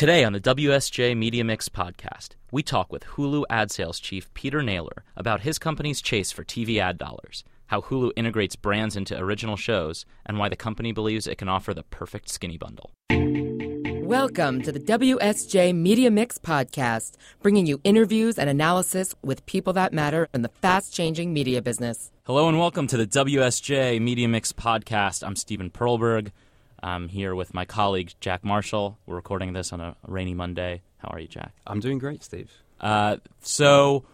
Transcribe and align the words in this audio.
Today 0.00 0.24
on 0.24 0.32
the 0.32 0.40
WSJ 0.40 1.14
Media 1.14 1.44
Mix 1.44 1.68
podcast, 1.68 2.30
we 2.50 2.62
talk 2.62 2.90
with 2.90 3.04
Hulu 3.04 3.44
ad 3.50 3.70
sales 3.70 4.00
chief 4.00 4.32
Peter 4.32 4.62
Naylor 4.62 5.04
about 5.14 5.42
his 5.42 5.58
company's 5.58 6.00
chase 6.00 6.32
for 6.32 6.42
TV 6.42 6.78
ad 6.78 6.96
dollars, 6.96 7.44
how 7.66 7.82
Hulu 7.82 8.12
integrates 8.16 8.56
brands 8.56 8.96
into 8.96 9.14
original 9.18 9.56
shows, 9.56 10.06
and 10.24 10.38
why 10.38 10.48
the 10.48 10.56
company 10.56 10.92
believes 10.92 11.26
it 11.26 11.36
can 11.36 11.50
offer 11.50 11.74
the 11.74 11.82
perfect 11.82 12.30
skinny 12.30 12.56
bundle. 12.56 12.92
Welcome 14.06 14.62
to 14.62 14.72
the 14.72 14.80
WSJ 14.80 15.74
Media 15.74 16.10
Mix 16.10 16.38
podcast, 16.38 17.16
bringing 17.42 17.66
you 17.66 17.78
interviews 17.84 18.38
and 18.38 18.48
analysis 18.48 19.14
with 19.22 19.44
people 19.44 19.74
that 19.74 19.92
matter 19.92 20.30
in 20.32 20.40
the 20.40 20.48
fast 20.48 20.94
changing 20.94 21.34
media 21.34 21.60
business. 21.60 22.10
Hello 22.22 22.48
and 22.48 22.58
welcome 22.58 22.86
to 22.86 22.96
the 22.96 23.06
WSJ 23.06 24.00
Media 24.00 24.28
Mix 24.28 24.50
podcast. 24.50 25.22
I'm 25.22 25.36
Steven 25.36 25.68
Perlberg. 25.68 26.30
I'm 26.82 27.08
here 27.08 27.34
with 27.34 27.54
my 27.54 27.64
colleague 27.64 28.12
Jack 28.20 28.44
Marshall. 28.44 28.98
We're 29.06 29.16
recording 29.16 29.52
this 29.52 29.72
on 29.72 29.80
a 29.80 29.96
rainy 30.06 30.34
Monday. 30.34 30.82
How 30.98 31.08
are 31.08 31.20
you, 31.20 31.28
Jack? 31.28 31.54
I'm 31.66 31.80
doing 31.80 31.98
great, 31.98 32.22
Steve. 32.22 32.50
Uh, 32.80 33.18
so 33.40 34.04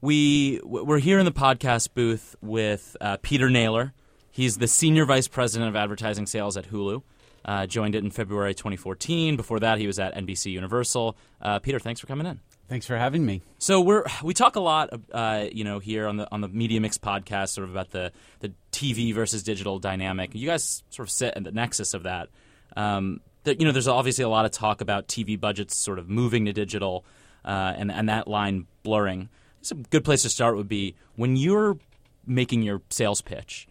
we 0.00 0.60
we're 0.64 0.98
here 0.98 1.18
in 1.18 1.24
the 1.24 1.32
podcast 1.32 1.90
booth 1.94 2.36
with 2.40 2.96
uh, 3.00 3.16
Peter 3.22 3.48
Naylor. 3.48 3.92
He's 4.30 4.58
the 4.58 4.68
senior 4.68 5.04
vice 5.04 5.28
president 5.28 5.68
of 5.68 5.76
advertising 5.76 6.26
sales 6.26 6.56
at 6.56 6.70
Hulu. 6.70 7.02
Uh, 7.44 7.66
joined 7.66 7.94
it 7.94 8.04
in 8.04 8.10
February 8.10 8.54
2014. 8.54 9.36
Before 9.36 9.58
that, 9.60 9.78
he 9.78 9.86
was 9.86 9.98
at 9.98 10.14
NBC 10.14 10.52
Universal. 10.52 11.16
Uh, 11.40 11.58
Peter, 11.60 11.78
thanks 11.78 12.00
for 12.00 12.06
coming 12.06 12.26
in. 12.26 12.40
Thanks 12.68 12.86
for 12.86 12.98
having 12.98 13.24
me. 13.24 13.40
So 13.58 13.80
we're 13.80 14.04
we 14.22 14.34
talk 14.34 14.56
a 14.56 14.60
lot, 14.60 14.90
uh, 15.10 15.46
you 15.50 15.64
know, 15.64 15.78
here 15.78 16.06
on 16.06 16.18
the 16.18 16.28
on 16.30 16.42
the 16.42 16.48
Media 16.48 16.80
Mix 16.80 16.98
podcast, 16.98 17.48
sort 17.50 17.64
of 17.64 17.70
about 17.70 17.90
the 17.90 18.12
the 18.40 18.52
TV 18.72 19.14
versus 19.14 19.42
digital 19.42 19.78
dynamic. 19.78 20.34
You 20.34 20.46
guys 20.46 20.82
sort 20.90 21.08
of 21.08 21.10
sit 21.10 21.32
at 21.34 21.44
the 21.44 21.50
nexus 21.50 21.94
of 21.94 22.02
that. 22.02 22.28
Um, 22.76 23.20
that 23.44 23.58
you 23.58 23.66
know, 23.66 23.72
there's 23.72 23.88
obviously 23.88 24.22
a 24.22 24.28
lot 24.28 24.44
of 24.44 24.50
talk 24.50 24.82
about 24.82 25.08
TV 25.08 25.40
budgets 25.40 25.78
sort 25.78 25.98
of 25.98 26.10
moving 26.10 26.44
to 26.44 26.52
digital, 26.52 27.06
uh, 27.42 27.72
and 27.74 27.90
and 27.90 28.10
that 28.10 28.28
line 28.28 28.66
blurring. 28.82 29.30
It's 29.60 29.70
a 29.70 29.74
good 29.74 30.04
place 30.04 30.22
to 30.22 30.28
start 30.28 30.56
would 30.56 30.68
be 30.68 30.94
when 31.16 31.36
you're 31.36 31.78
making 32.26 32.62
your 32.62 32.82
sales 32.90 33.22
pitch. 33.22 33.66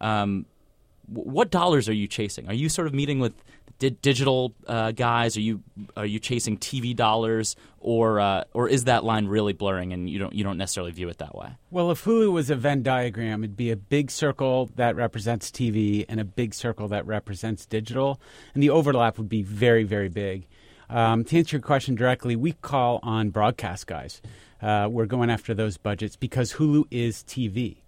Um, 0.00 0.46
what 1.08 1.50
dollars 1.50 1.88
are 1.88 1.94
you 1.94 2.06
chasing? 2.06 2.48
Are 2.48 2.54
you 2.54 2.68
sort 2.68 2.86
of 2.86 2.94
meeting 2.94 3.18
with 3.18 3.42
di- 3.78 3.90
digital 3.90 4.54
uh, 4.66 4.92
guys? 4.92 5.36
Are 5.36 5.40
you 5.40 5.62
are 5.96 6.06
you 6.06 6.18
chasing 6.18 6.58
TV 6.58 6.94
dollars, 6.94 7.56
or 7.80 8.20
uh, 8.20 8.44
or 8.52 8.68
is 8.68 8.84
that 8.84 9.04
line 9.04 9.26
really 9.26 9.52
blurring 9.52 9.92
and 9.92 10.08
you 10.08 10.18
don't 10.18 10.32
you 10.34 10.44
don't 10.44 10.58
necessarily 10.58 10.92
view 10.92 11.08
it 11.08 11.18
that 11.18 11.34
way? 11.34 11.50
Well, 11.70 11.90
if 11.90 12.04
Hulu 12.04 12.32
was 12.32 12.50
a 12.50 12.56
Venn 12.56 12.82
diagram, 12.82 13.44
it'd 13.44 13.56
be 13.56 13.70
a 13.70 13.76
big 13.76 14.10
circle 14.10 14.70
that 14.76 14.96
represents 14.96 15.50
TV 15.50 16.04
and 16.08 16.20
a 16.20 16.24
big 16.24 16.54
circle 16.54 16.88
that 16.88 17.06
represents 17.06 17.66
digital, 17.66 18.20
and 18.54 18.62
the 18.62 18.70
overlap 18.70 19.18
would 19.18 19.28
be 19.28 19.42
very 19.42 19.84
very 19.84 20.08
big. 20.08 20.46
Um, 20.88 21.24
to 21.24 21.38
answer 21.38 21.56
your 21.56 21.62
question 21.62 21.96
directly, 21.96 22.36
we 22.36 22.52
call 22.52 23.00
on 23.02 23.30
broadcast 23.30 23.86
guys. 23.86 24.22
Uh, 24.62 24.88
we're 24.90 25.06
going 25.06 25.30
after 25.30 25.52
those 25.52 25.76
budgets 25.76 26.16
because 26.16 26.54
Hulu 26.54 26.84
is 26.90 27.24
TV. 27.24 27.78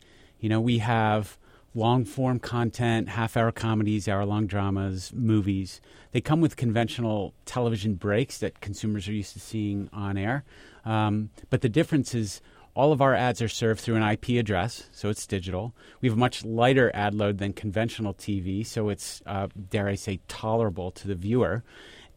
You 0.41 0.49
know, 0.49 0.61
we 0.61 0.79
have 0.79 1.39
long 1.79 2.05
form 2.05 2.41
content, 2.41 3.09
half 3.09 3.37
hour 3.37 3.53
comedies, 3.53 4.09
hour 4.09 4.27
long 4.27 4.47
dramas, 4.47 5.13
movies. 5.15 5.81
They 6.11 6.21
come 6.21 6.41
with 6.41 6.57
conventional 6.57 7.33
television 7.47 7.95
breaks 7.95 8.39
that 8.39 8.61
consumers 8.61 9.09
are 9.09 9.13
used 9.13 9.33
to 9.35 9.41
seeing 9.41 9.89
on 9.93 10.19
air. 10.19 10.45
Um, 10.85 11.31
but 11.51 11.61
the 11.61 11.69
difference 11.69 12.15
is 12.15 12.41
all 12.75 12.93
of 12.93 13.01
our 13.01 13.15
ads 13.15 13.41
are 13.41 13.49
served 13.49 13.81
through 13.81 13.97
an 13.97 14.03
IP 14.03 14.31
address, 14.31 14.89
so 14.93 15.09
it's 15.09 15.27
digital. 15.27 15.75
We 16.01 16.09
have 16.09 16.17
a 16.17 16.21
much 16.21 16.45
lighter 16.45 16.91
ad 16.95 17.15
load 17.15 17.39
than 17.39 17.53
conventional 17.53 18.15
TV, 18.15 18.67
so 18.67 18.89
it's, 18.89 19.23
uh, 19.27 19.49
dare 19.71 19.89
I 19.89 19.95
say, 19.95 20.21
tolerable 20.29 20.91
to 20.93 21.09
the 21.09 21.15
viewer. 21.15 21.65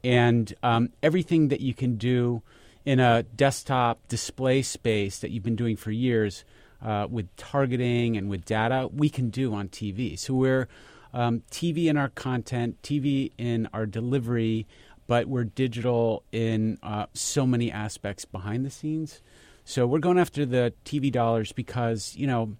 And 0.03 0.53
um, 0.63 0.89
everything 1.01 1.49
that 1.49 1.61
you 1.61 1.73
can 1.73 1.95
do 1.95 2.41
in 2.85 2.99
a 2.99 3.23
desktop 3.23 4.07
display 4.07 4.61
space 4.61 5.19
that 5.19 5.31
you've 5.31 5.43
been 5.43 5.55
doing 5.55 5.77
for 5.77 5.91
years 5.91 6.43
uh, 6.81 7.07
with 7.09 7.33
targeting 7.35 8.17
and 8.17 8.29
with 8.29 8.45
data, 8.45 8.89
we 8.93 9.09
can 9.09 9.29
do 9.29 9.53
on 9.53 9.69
TV. 9.69 10.17
So 10.17 10.33
we're 10.33 10.67
um, 11.13 11.43
TV 11.51 11.85
in 11.87 11.97
our 11.97 12.09
content, 12.09 12.81
TV 12.81 13.31
in 13.37 13.67
our 13.73 13.85
delivery, 13.85 14.67
but 15.07 15.27
we're 15.27 15.43
digital 15.43 16.23
in 16.31 16.77
uh, 16.81 17.05
so 17.13 17.45
many 17.45 17.71
aspects 17.71 18.25
behind 18.25 18.65
the 18.65 18.69
scenes. 18.69 19.21
So 19.65 19.85
we're 19.85 19.99
going 19.99 20.17
after 20.17 20.45
the 20.45 20.73
TV 20.85 21.11
dollars 21.11 21.51
because, 21.51 22.15
you 22.15 22.27
know, 22.27 22.55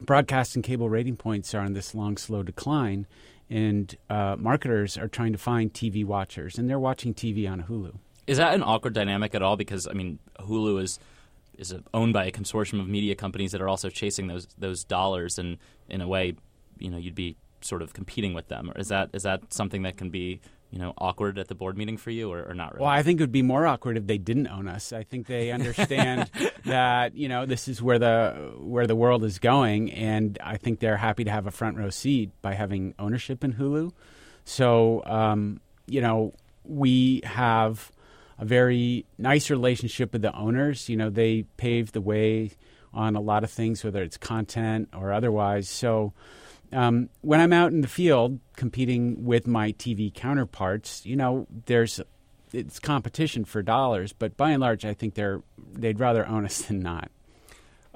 broadcast 0.00 0.56
and 0.56 0.64
cable 0.64 0.88
rating 0.88 1.16
points 1.16 1.54
are 1.54 1.60
on 1.60 1.74
this 1.74 1.94
long, 1.94 2.16
slow 2.16 2.42
decline, 2.42 3.06
and 3.48 3.94
uh, 4.10 4.36
marketers 4.38 4.96
are 4.96 5.08
trying 5.08 5.32
to 5.32 5.38
find 5.38 5.72
TV 5.72 6.04
watchers, 6.04 6.58
and 6.58 6.68
they're 6.68 6.78
watching 6.78 7.14
TV 7.14 7.50
on 7.50 7.64
Hulu. 7.64 7.94
Is 8.26 8.38
that 8.38 8.54
an 8.54 8.62
awkward 8.62 8.94
dynamic 8.94 9.34
at 9.34 9.42
all? 9.42 9.56
Because 9.56 9.86
I 9.86 9.92
mean, 9.92 10.18
Hulu 10.40 10.82
is 10.82 10.98
is 11.58 11.74
owned 11.92 12.12
by 12.12 12.26
a 12.26 12.30
consortium 12.30 12.80
of 12.80 12.88
media 12.88 13.14
companies 13.14 13.52
that 13.52 13.60
are 13.60 13.68
also 13.68 13.88
chasing 13.88 14.26
those 14.26 14.46
those 14.58 14.84
dollars, 14.84 15.38
and 15.38 15.58
in 15.88 16.00
a 16.00 16.08
way, 16.08 16.34
you 16.78 16.90
know, 16.90 16.98
you'd 16.98 17.14
be 17.14 17.36
sort 17.60 17.82
of 17.82 17.92
competing 17.94 18.34
with 18.34 18.48
them. 18.48 18.70
Or 18.70 18.78
is 18.78 18.88
that 18.88 19.10
is 19.12 19.22
that 19.22 19.52
something 19.52 19.82
that 19.82 19.96
can 19.96 20.10
be 20.10 20.40
you 20.70 20.78
know 20.78 20.92
awkward 20.98 21.38
at 21.38 21.48
the 21.48 21.54
board 21.54 21.78
meeting 21.78 21.96
for 21.96 22.10
you, 22.10 22.32
or, 22.32 22.42
or 22.48 22.54
not 22.54 22.74
really? 22.74 22.82
Well, 22.82 22.90
I 22.90 23.02
think 23.02 23.20
it 23.20 23.22
would 23.22 23.32
be 23.32 23.42
more 23.42 23.66
awkward 23.66 23.96
if 23.96 24.06
they 24.06 24.18
didn't 24.18 24.48
own 24.48 24.68
us. 24.68 24.92
I 24.92 25.02
think 25.02 25.26
they 25.26 25.50
understand 25.50 26.30
that 26.64 27.16
you 27.16 27.28
know 27.28 27.46
this 27.46 27.68
is 27.68 27.80
where 27.80 27.98
the 27.98 28.54
where 28.58 28.86
the 28.86 28.96
world 28.96 29.24
is 29.24 29.38
going, 29.38 29.92
and 29.92 30.38
I 30.42 30.56
think 30.56 30.80
they're 30.80 30.96
happy 30.96 31.24
to 31.24 31.30
have 31.30 31.46
a 31.46 31.50
front 31.50 31.76
row 31.76 31.90
seat 31.90 32.30
by 32.42 32.54
having 32.54 32.94
ownership 32.98 33.44
in 33.44 33.54
Hulu. 33.54 33.92
So 34.44 35.02
um, 35.06 35.60
you 35.86 36.00
know 36.00 36.34
we 36.64 37.20
have 37.24 37.92
a 38.38 38.44
very 38.44 39.06
nice 39.18 39.50
relationship 39.50 40.12
with 40.12 40.22
the 40.22 40.34
owners. 40.34 40.88
You 40.88 40.96
know, 40.96 41.10
they 41.10 41.44
pave 41.56 41.92
the 41.92 42.00
way 42.00 42.50
on 42.92 43.16
a 43.16 43.20
lot 43.20 43.44
of 43.44 43.50
things, 43.50 43.82
whether 43.84 44.02
it's 44.02 44.16
content 44.16 44.88
or 44.94 45.12
otherwise. 45.12 45.68
So 45.68 46.12
um, 46.72 47.08
when 47.20 47.40
I'm 47.40 47.52
out 47.52 47.72
in 47.72 47.80
the 47.80 47.88
field 47.88 48.38
competing 48.56 49.24
with 49.24 49.46
my 49.46 49.72
TV 49.72 50.12
counterparts, 50.12 51.04
you 51.04 51.16
know, 51.16 51.46
there's 51.66 52.00
it's 52.52 52.78
competition 52.78 53.44
for 53.44 53.62
dollars, 53.62 54.12
but 54.12 54.36
by 54.36 54.50
and 54.50 54.60
large, 54.60 54.84
I 54.84 54.94
think 54.94 55.14
they're 55.14 55.42
they'd 55.72 55.98
rather 55.98 56.26
own 56.26 56.44
us 56.44 56.62
than 56.66 56.80
not. 56.80 57.10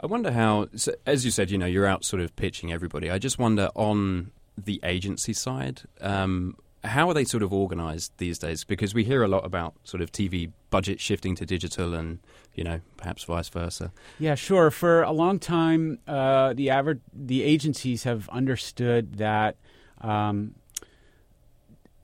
I 0.01 0.07
wonder 0.07 0.31
how, 0.31 0.69
so 0.77 0.95
as 1.07 1.25
you 1.25 1.33
said, 1.33 1.51
you 1.51 1.59
know, 1.59 1.67
you're 1.67 1.87
out 1.87 2.05
sort 2.05 2.23
of 2.23 2.35
pitching 2.37 2.73
everybody. 2.73 3.11
I 3.11 3.19
just 3.19 3.39
wonder 3.39 3.69
on 3.75 4.31
the 4.57 4.81
agency 4.85 5.33
side, 5.33 5.83
um, 6.01 6.57
how 6.85 7.09
are 7.09 7.15
they 7.15 7.25
sort 7.25 7.43
of 7.43 7.53
organized 7.53 8.13
these 8.19 8.39
days? 8.39 8.65
Because 8.65 8.95
we 8.95 9.05
hear 9.05 9.23
a 9.23 9.29
lot 9.29 9.45
about 9.45 9.75
sort 9.85 10.01
of 10.01 10.13
TV 10.13 10.53
budget 10.71 11.01
shifting 11.01 11.35
to 11.37 11.47
digital 11.47 11.95
and, 11.95 12.21
you 12.55 12.63
know, 12.63 12.81
perhaps 12.97 13.25
vice 13.25 13.49
versa. 13.49 13.93
Yeah, 14.19 14.35
sure. 14.35 14.71
For 14.71 15.03
a 15.03 15.13
long 15.13 15.39
time, 15.39 15.99
uh, 16.07 16.53
the, 16.53 16.69
aver- 16.69 17.01
the 17.13 17.43
agencies 17.43 18.05
have 18.05 18.29
understood 18.29 19.15
that 19.19 19.57
um, 20.01 20.55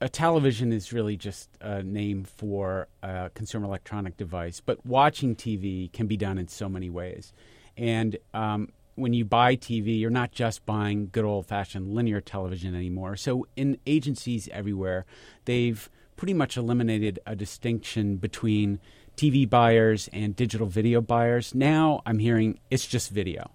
a 0.01 0.09
television 0.09 0.73
is 0.73 0.93
really 0.93 1.17
just 1.17 1.49
a 1.61 1.83
name 1.83 2.25
for 2.25 2.89
a 3.03 3.31
consumer 3.35 3.67
electronic 3.67 4.17
device, 4.17 4.61
but 4.61 4.85
watching 4.85 5.37
TV 5.37 5.93
can 5.93 6.07
be 6.07 6.17
done 6.17 6.37
in 6.37 6.49
so 6.49 6.69
many 6.69 6.91
ways. 6.91 7.33
And 7.77 8.17
um, 8.33 8.71
when 8.95 9.13
you 9.13 9.25
buy 9.25 9.57
TV, 9.57 9.99
you're 9.99 10.11
not 10.11 10.33
just 10.33 10.65
buying 10.67 11.09
good 11.11 11.25
old 11.25 11.47
fashioned 11.47 11.95
linear 11.95 12.21
television 12.21 12.75
anymore. 12.75 13.17
So, 13.17 13.47
in 13.57 13.79
agencies 13.87 14.49
everywhere, 14.53 15.05
they've 15.45 15.89
pretty 16.17 16.35
much 16.35 16.57
eliminated 16.57 17.19
a 17.27 17.35
distinction 17.35 18.17
between 18.17 18.79
TV 19.17 19.49
buyers 19.49 20.09
and 20.13 20.35
digital 20.35 20.67
video 20.67 21.01
buyers. 21.01 21.55
Now 21.55 22.03
I'm 22.07 22.19
hearing 22.19 22.59
it's 22.71 22.87
just 22.87 23.11
video. 23.11 23.51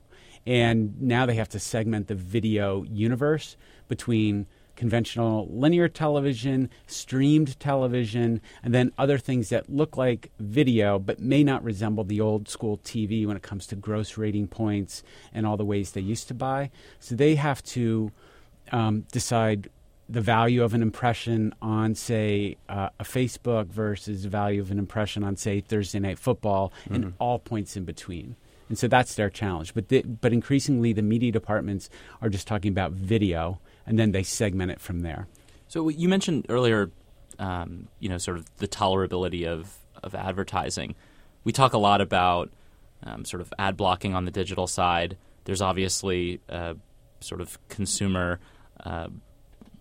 And 0.46 1.02
now 1.02 1.26
they 1.26 1.36
have 1.36 1.50
to 1.50 1.60
segment 1.60 2.08
the 2.08 2.16
video 2.16 2.84
universe 2.84 3.58
between 3.88 4.48
conventional 4.80 5.46
linear 5.52 5.90
television, 5.90 6.70
streamed 6.88 7.60
television, 7.60 8.40
and 8.64 8.74
then 8.74 8.94
other 8.98 9.18
things 9.18 9.50
that 9.50 9.70
look 9.70 9.98
like 9.98 10.32
video 10.40 10.98
but 10.98 11.20
may 11.20 11.44
not 11.44 11.62
resemble 11.62 12.06
the 12.06 12.22
old 12.22 12.48
school 12.48 12.78
TV 12.78 13.28
when 13.28 13.36
it 13.36 13.44
comes 13.44 13.68
to 13.68 13.76
gross 13.76 14.18
rating 14.18 14.48
points 14.48 15.04
and 15.34 15.46
all 15.46 15.58
the 15.58 15.66
ways 15.66 15.92
they 15.92 16.00
used 16.00 16.30
to 16.30 16.34
buy. 16.34 16.72
So 16.98 17.14
they 17.14 17.36
have 17.36 17.62
to 17.76 18.14
um, 18.72 19.06
decide 19.12 19.70
the 20.08 20.22
value 20.22 20.64
of 20.64 20.74
an 20.74 20.82
impression 20.82 21.54
on, 21.62 21.94
say, 21.94 22.56
uh, 22.70 22.88
a 23.02 23.04
Facebook 23.04 23.66
versus 23.66 24.24
the 24.24 24.30
value 24.30 24.62
of 24.62 24.72
an 24.72 24.80
impression 24.80 25.26
on, 25.26 25.36
say, 25.36 25.60
Thursday 25.60 26.00
Night 26.00 26.18
Football, 26.18 26.72
mm-hmm. 26.86 26.94
and 26.96 27.14
all 27.20 27.38
points 27.38 27.76
in 27.76 27.84
between. 27.84 28.38
And 28.70 28.78
so 28.78 28.88
that's 28.88 29.16
their 29.16 29.30
challenge. 29.30 29.74
But 29.74 29.90
the, 29.90 30.04
but 30.04 30.32
increasingly, 30.32 30.94
the 30.94 31.02
media 31.02 31.34
departments 31.34 31.90
are 32.22 32.30
just 32.30 32.48
talking 32.48 32.72
about 32.72 32.94
video 32.94 33.60
and 33.86 33.98
then 33.98 34.12
they 34.12 34.24
segment 34.24 34.72
it 34.72 34.80
from 34.80 35.02
there. 35.02 35.28
So 35.68 35.90
you 35.90 36.10
mentioned 36.10 36.46
earlier, 36.50 36.92
um, 37.38 37.88
you 38.00 38.10
know, 38.10 38.18
sort 38.18 38.38
of 38.38 38.46
the 38.58 38.68
tolerability 38.68 39.46
of 39.46 39.76
of 40.02 40.16
advertising. 40.16 40.96
We 41.44 41.52
talk 41.52 41.74
a 41.74 41.78
lot 41.78 42.02
about 42.02 42.52
um, 43.04 43.26
sort 43.26 43.42
of 43.42 43.54
ad 43.60 43.76
blocking 43.78 44.16
on 44.16 44.26
the 44.26 44.32
digital 44.32 44.68
side. 44.68 45.18
There's 45.46 45.62
obviously 45.62 46.42
sort 47.22 47.42
of 47.42 47.58
consumer, 47.70 48.40
uh, 48.84 49.08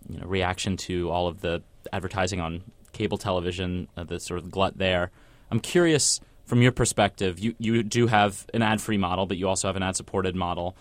you 0.09 0.19
know, 0.19 0.25
reaction 0.25 0.77
to 0.77 1.09
all 1.09 1.27
of 1.27 1.41
the 1.41 1.61
advertising 1.93 2.39
on 2.39 2.63
cable 2.91 3.17
television, 3.17 3.87
uh, 3.95 4.03
the 4.03 4.19
sort 4.19 4.39
of 4.39 4.51
glut 4.51 4.77
there. 4.77 5.11
I'm 5.51 5.59
curious 5.59 6.19
from 6.45 6.61
your 6.61 6.71
perspective. 6.71 7.39
You 7.39 7.55
you 7.59 7.83
do 7.83 8.07
have 8.07 8.45
an 8.53 8.61
ad 8.61 8.81
free 8.81 8.97
model, 8.97 9.25
but 9.25 9.37
you 9.37 9.47
also 9.47 9.67
have 9.67 9.75
an 9.75 9.83
ad 9.83 9.95
supported 9.95 10.35
model. 10.35 10.75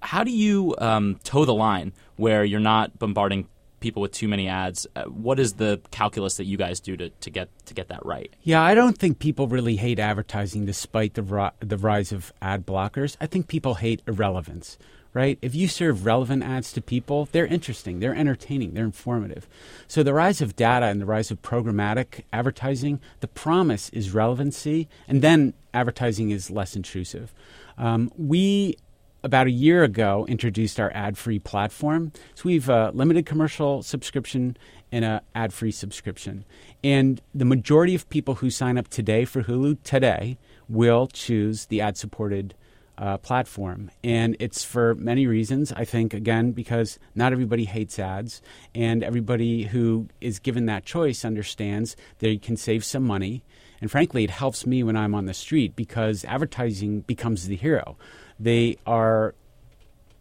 How 0.00 0.24
do 0.24 0.30
you 0.30 0.74
um, 0.78 1.18
toe 1.24 1.44
the 1.44 1.54
line 1.54 1.92
where 2.16 2.44
you're 2.44 2.60
not 2.60 2.98
bombarding 2.98 3.48
people 3.80 4.02
with 4.02 4.12
too 4.12 4.28
many 4.28 4.48
ads? 4.48 4.86
Uh, 4.96 5.04
what 5.04 5.38
is 5.38 5.54
the 5.54 5.80
calculus 5.90 6.36
that 6.36 6.44
you 6.44 6.56
guys 6.56 6.80
do 6.80 6.96
to, 6.96 7.10
to 7.10 7.30
get 7.30 7.48
to 7.66 7.74
get 7.74 7.88
that 7.88 8.04
right? 8.04 8.32
Yeah, 8.42 8.62
I 8.62 8.74
don't 8.74 8.98
think 8.98 9.18
people 9.18 9.48
really 9.48 9.76
hate 9.76 9.98
advertising 9.98 10.66
despite 10.66 11.14
the 11.14 11.52
the 11.60 11.78
rise 11.78 12.12
of 12.12 12.32
ad 12.42 12.66
blockers. 12.66 13.16
I 13.20 13.26
think 13.26 13.48
people 13.48 13.74
hate 13.74 14.02
irrelevance. 14.06 14.78
Right? 15.14 15.38
If 15.40 15.54
you 15.54 15.68
serve 15.68 16.04
relevant 16.04 16.44
ads 16.44 16.70
to 16.74 16.82
people, 16.82 17.28
they're 17.32 17.46
interesting, 17.46 17.98
they're 17.98 18.14
entertaining, 18.14 18.74
they're 18.74 18.84
informative. 18.84 19.48
So 19.88 20.02
the 20.02 20.12
rise 20.12 20.40
of 20.42 20.54
data 20.54 20.86
and 20.86 21.00
the 21.00 21.06
rise 21.06 21.30
of 21.30 21.42
programmatic 21.42 22.22
advertising, 22.32 23.00
the 23.20 23.26
promise 23.26 23.88
is 23.88 24.14
relevancy, 24.14 24.86
and 25.08 25.22
then 25.22 25.54
advertising 25.72 26.30
is 26.30 26.50
less 26.50 26.76
intrusive. 26.76 27.32
Um, 27.78 28.12
we 28.16 28.76
about 29.28 29.46
a 29.46 29.50
year 29.50 29.84
ago 29.84 30.24
introduced 30.26 30.80
our 30.80 30.90
ad-free 30.94 31.38
platform. 31.40 32.10
So 32.34 32.44
we've 32.46 32.70
a 32.70 32.92
limited 32.92 33.26
commercial 33.26 33.82
subscription 33.82 34.56
and 34.90 35.04
a 35.04 35.20
ad-free 35.34 35.72
subscription. 35.72 36.46
And 36.82 37.20
the 37.34 37.44
majority 37.44 37.94
of 37.94 38.08
people 38.08 38.36
who 38.36 38.48
sign 38.48 38.78
up 38.78 38.88
today 38.88 39.26
for 39.26 39.42
Hulu 39.42 39.82
today 39.82 40.38
will 40.66 41.08
choose 41.08 41.66
the 41.66 41.82
ad-supported 41.82 42.54
uh, 42.96 43.18
platform. 43.18 43.90
And 44.02 44.34
it's 44.40 44.64
for 44.64 44.94
many 44.94 45.26
reasons. 45.26 45.72
I 45.72 45.84
think, 45.84 46.14
again, 46.14 46.52
because 46.52 46.98
not 47.14 47.34
everybody 47.34 47.66
hates 47.66 47.98
ads, 47.98 48.40
and 48.74 49.04
everybody 49.04 49.64
who 49.64 50.08
is 50.22 50.38
given 50.38 50.64
that 50.66 50.86
choice 50.86 51.22
understands 51.22 51.96
they 52.20 52.38
can 52.38 52.56
save 52.56 52.82
some 52.82 53.04
money. 53.04 53.44
And 53.82 53.90
frankly, 53.90 54.24
it 54.24 54.30
helps 54.30 54.66
me 54.66 54.82
when 54.82 54.96
I'm 54.96 55.14
on 55.14 55.26
the 55.26 55.34
street 55.34 55.76
because 55.76 56.24
advertising 56.24 57.02
becomes 57.02 57.46
the 57.46 57.56
hero 57.56 57.98
they 58.38 58.76
are 58.86 59.34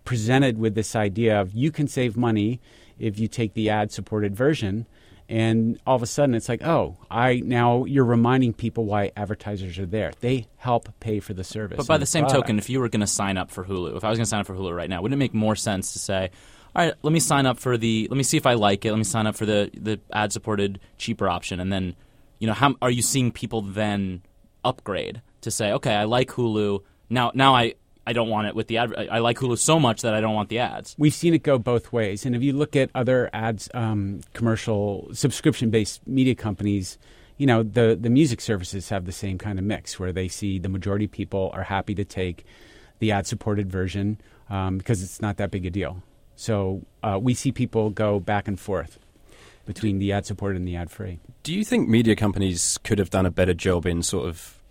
presented 0.06 0.58
with 0.58 0.74
this 0.74 0.96
idea 0.96 1.40
of 1.40 1.52
you 1.54 1.72
can 1.72 1.88
save 1.88 2.16
money 2.16 2.62
if 2.98 3.20
you 3.20 3.28
take 3.28 3.54
the 3.54 3.70
ad 3.70 3.92
supported 3.92 4.36
version. 4.36 4.86
And 5.30 5.78
all 5.86 5.98
of 5.98 6.02
a 6.02 6.06
sudden 6.06 6.36
it's 6.36 6.48
like 6.48 6.64
oh 6.64 6.96
i 7.12 7.42
now 7.44 7.84
you're 7.84 8.06
reminding 8.06 8.54
people 8.54 8.86
why 8.86 9.12
advertisers 9.18 9.78
are 9.78 9.86
there. 9.86 10.14
They 10.22 10.48
help 10.56 10.88
pay 11.02 11.20
for 11.20 11.34
the 11.34 11.44
service 11.44 11.76
but 11.76 11.86
by 11.86 11.98
the, 11.98 12.06
same 12.06 12.24
product. 12.24 12.44
token 12.44 12.60
if 12.60 12.70
you 12.70 12.80
were 12.80 12.88
going 12.88 13.02
to 13.02 13.08
sign 13.08 13.36
up 13.38 13.52
for 13.52 13.66
hulu 13.66 13.98
if 13.98 14.06
i 14.06 14.10
was 14.10 14.18
going 14.18 14.24
to 14.24 14.30
sign 14.30 14.40
up 14.40 14.48
for 14.48 14.56
hulu 14.56 14.74
right 14.74 14.90
now 14.90 15.02
wouldn't 15.02 15.18
it 15.18 15.20
make 15.20 15.34
more 15.34 15.58
sense 15.58 15.92
to 15.92 16.00
say 16.00 16.32
all 16.74 16.86
right 16.86 16.94
let 17.02 17.12
me 17.12 17.20
sign 17.20 17.46
up 17.46 17.60
for 17.60 17.78
the 17.78 18.08
let 18.10 18.16
me 18.16 18.24
see 18.24 18.38
if 18.38 18.46
i 18.46 18.54
like 18.54 18.86
it. 18.86 18.92
Let 18.92 18.98
me 18.98 19.04
sign 19.04 19.28
up 19.28 19.36
for 19.36 19.46
the 19.46 19.70
the 19.74 20.00
ad 20.14 20.32
supported 20.32 20.80
cheaper 20.98 21.28
option. 21.28 21.60
And 21.60 21.74
then 21.74 21.96
you 22.40 22.48
know 22.48 22.54
how 22.54 22.76
are 22.82 22.92
you 22.92 23.02
seeing 23.02 23.34
people 23.34 23.62
then 23.62 24.22
upgrade 24.64 25.22
to 25.42 25.52
say 25.52 25.74
okay 25.74 25.94
i 25.94 26.06
like 26.06 26.30
hulu. 26.30 26.84
Now 27.10 27.32
now 27.34 27.54
i 27.54 27.74
I 28.08 28.14
don't 28.14 28.30
want 28.30 28.48
it 28.48 28.56
with 28.56 28.68
the 28.68 28.78
ad. 28.78 28.94
I 29.12 29.20
like 29.20 29.38
Hulu 29.38 29.58
so 29.58 29.82
much 29.82 30.02
that 30.04 30.14
I 30.14 30.22
don't 30.22 30.34
want 30.34 30.48
the 30.48 30.60
ads. 30.60 30.96
We've 30.98 31.14
seen 31.14 31.34
it 31.34 31.44
go 31.44 31.58
both 31.58 31.92
ways, 31.92 32.26
and 32.26 32.38
if 32.38 32.42
you 32.42 32.54
look 32.54 32.74
at 32.74 32.90
other 32.96 33.30
ads, 33.34 33.70
um, 33.74 34.22
commercial 34.32 35.10
subscription-based 35.12 36.08
media 36.08 36.34
companies, 36.34 36.98
you 37.36 37.46
know 37.46 37.64
the 37.64 37.98
the 38.00 38.10
music 38.10 38.40
services 38.40 38.88
have 38.88 39.04
the 39.04 39.12
same 39.12 39.38
kind 39.38 39.60
of 39.60 39.66
mix 39.66 40.00
where 40.00 40.14
they 40.14 40.30
see 40.30 40.58
the 40.58 40.70
majority 40.70 41.04
of 41.04 41.12
people 41.12 41.52
are 41.54 41.64
happy 41.64 41.94
to 41.96 42.06
take 42.06 42.46
the 43.00 43.12
ad-supported 43.12 43.70
version 43.70 44.22
um, 44.50 44.78
because 44.78 45.04
it's 45.04 45.22
not 45.22 45.36
that 45.36 45.52
big 45.52 45.66
a 45.66 45.70
deal. 45.70 46.02
So 46.38 46.84
uh, 47.04 47.20
we 47.22 47.34
see 47.34 47.52
people 47.52 47.90
go 47.90 48.22
back 48.22 48.48
and 48.48 48.58
forth 48.58 49.00
between 49.66 50.00
the 50.00 50.14
ad-supported 50.14 50.56
and 50.56 50.66
the 50.66 50.78
ad-free. 50.78 51.20
Do 51.44 51.54
you 51.54 51.66
think 51.66 51.90
media 51.90 52.16
companies 52.16 52.80
could 52.86 53.00
have 53.00 53.10
done 53.10 53.26
a 53.26 53.32
better 53.32 53.54
job 53.54 53.86
in 53.86 54.02
sort 54.02 54.30
of 54.30 54.62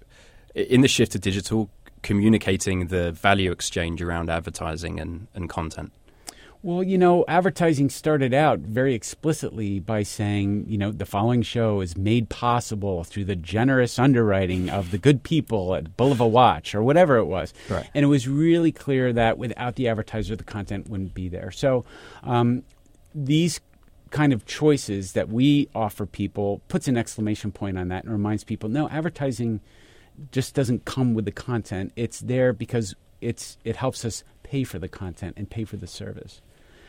in 0.54 0.80
the 0.80 0.88
shift 0.88 1.12
to 1.12 1.18
digital? 1.18 1.68
Communicating 2.06 2.86
the 2.86 3.10
value 3.10 3.50
exchange 3.50 4.00
around 4.00 4.30
advertising 4.30 5.00
and, 5.00 5.26
and 5.34 5.50
content? 5.50 5.92
Well, 6.62 6.84
you 6.84 6.96
know, 6.96 7.24
advertising 7.26 7.90
started 7.90 8.32
out 8.32 8.60
very 8.60 8.94
explicitly 8.94 9.80
by 9.80 10.04
saying, 10.04 10.66
you 10.68 10.78
know, 10.78 10.92
the 10.92 11.04
following 11.04 11.42
show 11.42 11.80
is 11.80 11.96
made 11.96 12.28
possible 12.28 13.02
through 13.02 13.24
the 13.24 13.34
generous 13.34 13.98
underwriting 13.98 14.70
of 14.70 14.92
the 14.92 14.98
good 14.98 15.24
people 15.24 15.74
at 15.74 15.96
Bulova 15.96 16.30
Watch 16.30 16.76
or 16.76 16.82
whatever 16.84 17.16
it 17.16 17.24
was. 17.24 17.52
Right. 17.68 17.90
And 17.92 18.04
it 18.04 18.08
was 18.08 18.28
really 18.28 18.70
clear 18.70 19.12
that 19.12 19.36
without 19.36 19.74
the 19.74 19.88
advertiser, 19.88 20.36
the 20.36 20.44
content 20.44 20.88
wouldn't 20.88 21.12
be 21.12 21.28
there. 21.28 21.50
So 21.50 21.84
um, 22.22 22.62
these 23.16 23.60
kind 24.10 24.32
of 24.32 24.46
choices 24.46 25.12
that 25.14 25.28
we 25.28 25.68
offer 25.74 26.06
people 26.06 26.62
puts 26.68 26.86
an 26.86 26.96
exclamation 26.96 27.50
point 27.50 27.76
on 27.76 27.88
that 27.88 28.04
and 28.04 28.12
reminds 28.12 28.44
people, 28.44 28.68
no, 28.68 28.88
advertising– 28.90 29.60
just 30.32 30.54
doesn't 30.54 30.84
come 30.84 31.14
with 31.14 31.24
the 31.24 31.32
content. 31.32 31.92
It's 31.96 32.20
there 32.20 32.52
because 32.52 32.94
it's 33.20 33.56
it 33.64 33.76
helps 33.76 34.04
us 34.04 34.24
pay 34.42 34.64
for 34.64 34.78
the 34.78 34.88
content 34.88 35.34
and 35.36 35.50
pay 35.50 35.64
for 35.64 35.76
the 35.76 35.86
service. 35.86 36.40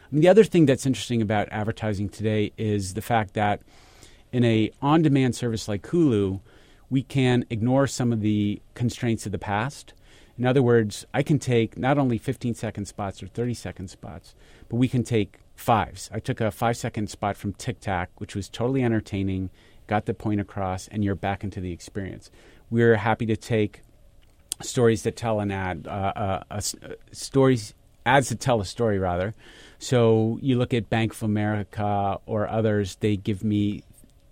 I 0.10 0.16
mean, 0.16 0.22
the 0.22 0.30
other 0.30 0.44
thing 0.44 0.66
that's 0.66 0.86
interesting 0.86 1.22
about 1.22 1.50
advertising 1.52 2.10
today 2.10 2.54
is 2.58 2.94
the 2.94 3.02
fact 3.02 3.34
that 3.34 3.62
in 4.32 4.44
a 4.46 4.72
on-demand 4.82 5.36
service 5.36 5.68
like 5.68 5.82
Hulu, 5.84 6.40
we 6.90 7.04
can 7.04 7.46
ignore 7.50 7.88
some 7.88 8.14
of 8.14 8.22
the 8.22 8.62
constraints 8.74 9.26
of 9.26 9.32
the 9.32 9.38
past. 9.38 9.94
In 10.38 10.46
other 10.46 10.62
words, 10.62 11.06
I 11.14 11.24
can 11.24 11.40
take 11.40 11.78
not 11.78 11.98
only 11.98 12.18
15 12.18 12.54
second 12.54 12.86
spots 12.86 13.22
or 13.22 13.28
30 13.28 13.54
second 13.54 13.90
spots, 13.90 14.36
but 14.70 14.78
we 14.78 14.88
can 14.88 15.04
take 15.04 15.40
fives. 15.56 16.10
I 16.14 16.20
took 16.20 16.40
a 16.40 16.52
five 16.52 16.78
second 16.78 17.10
spot 17.10 17.36
from 17.36 17.54
Tic 17.54 17.80
Tac, 17.80 18.10
which 18.18 18.36
was 18.36 18.48
totally 18.48 18.84
entertaining, 18.84 19.50
got 19.88 20.06
the 20.06 20.14
point 20.14 20.40
across, 20.40 20.88
and 20.88 21.04
you're 21.04 21.16
back 21.16 21.44
into 21.44 21.60
the 21.60 21.72
experience 21.72 22.30
we're 22.70 22.96
happy 22.96 23.26
to 23.28 23.38
take 23.38 23.82
stories 24.62 25.04
that 25.04 25.16
tell 25.16 25.40
an 25.40 25.52
ad, 25.52 25.88
uh, 25.88 25.90
uh, 26.16 26.44
uh, 26.50 26.62
stories 27.12 27.74
ads 28.06 28.30
that 28.30 28.40
tell 28.40 28.62
a 28.62 28.66
story 28.66 29.00
rather. 29.00 29.34
So 29.80 30.40
you 30.42 30.58
look 30.58 30.74
at 30.74 30.90
Bank 30.90 31.14
of 31.14 31.24
America 31.24 32.20
or 32.26 32.48
others; 32.48 32.96
they 32.96 33.16
give 33.16 33.44
me 33.44 33.84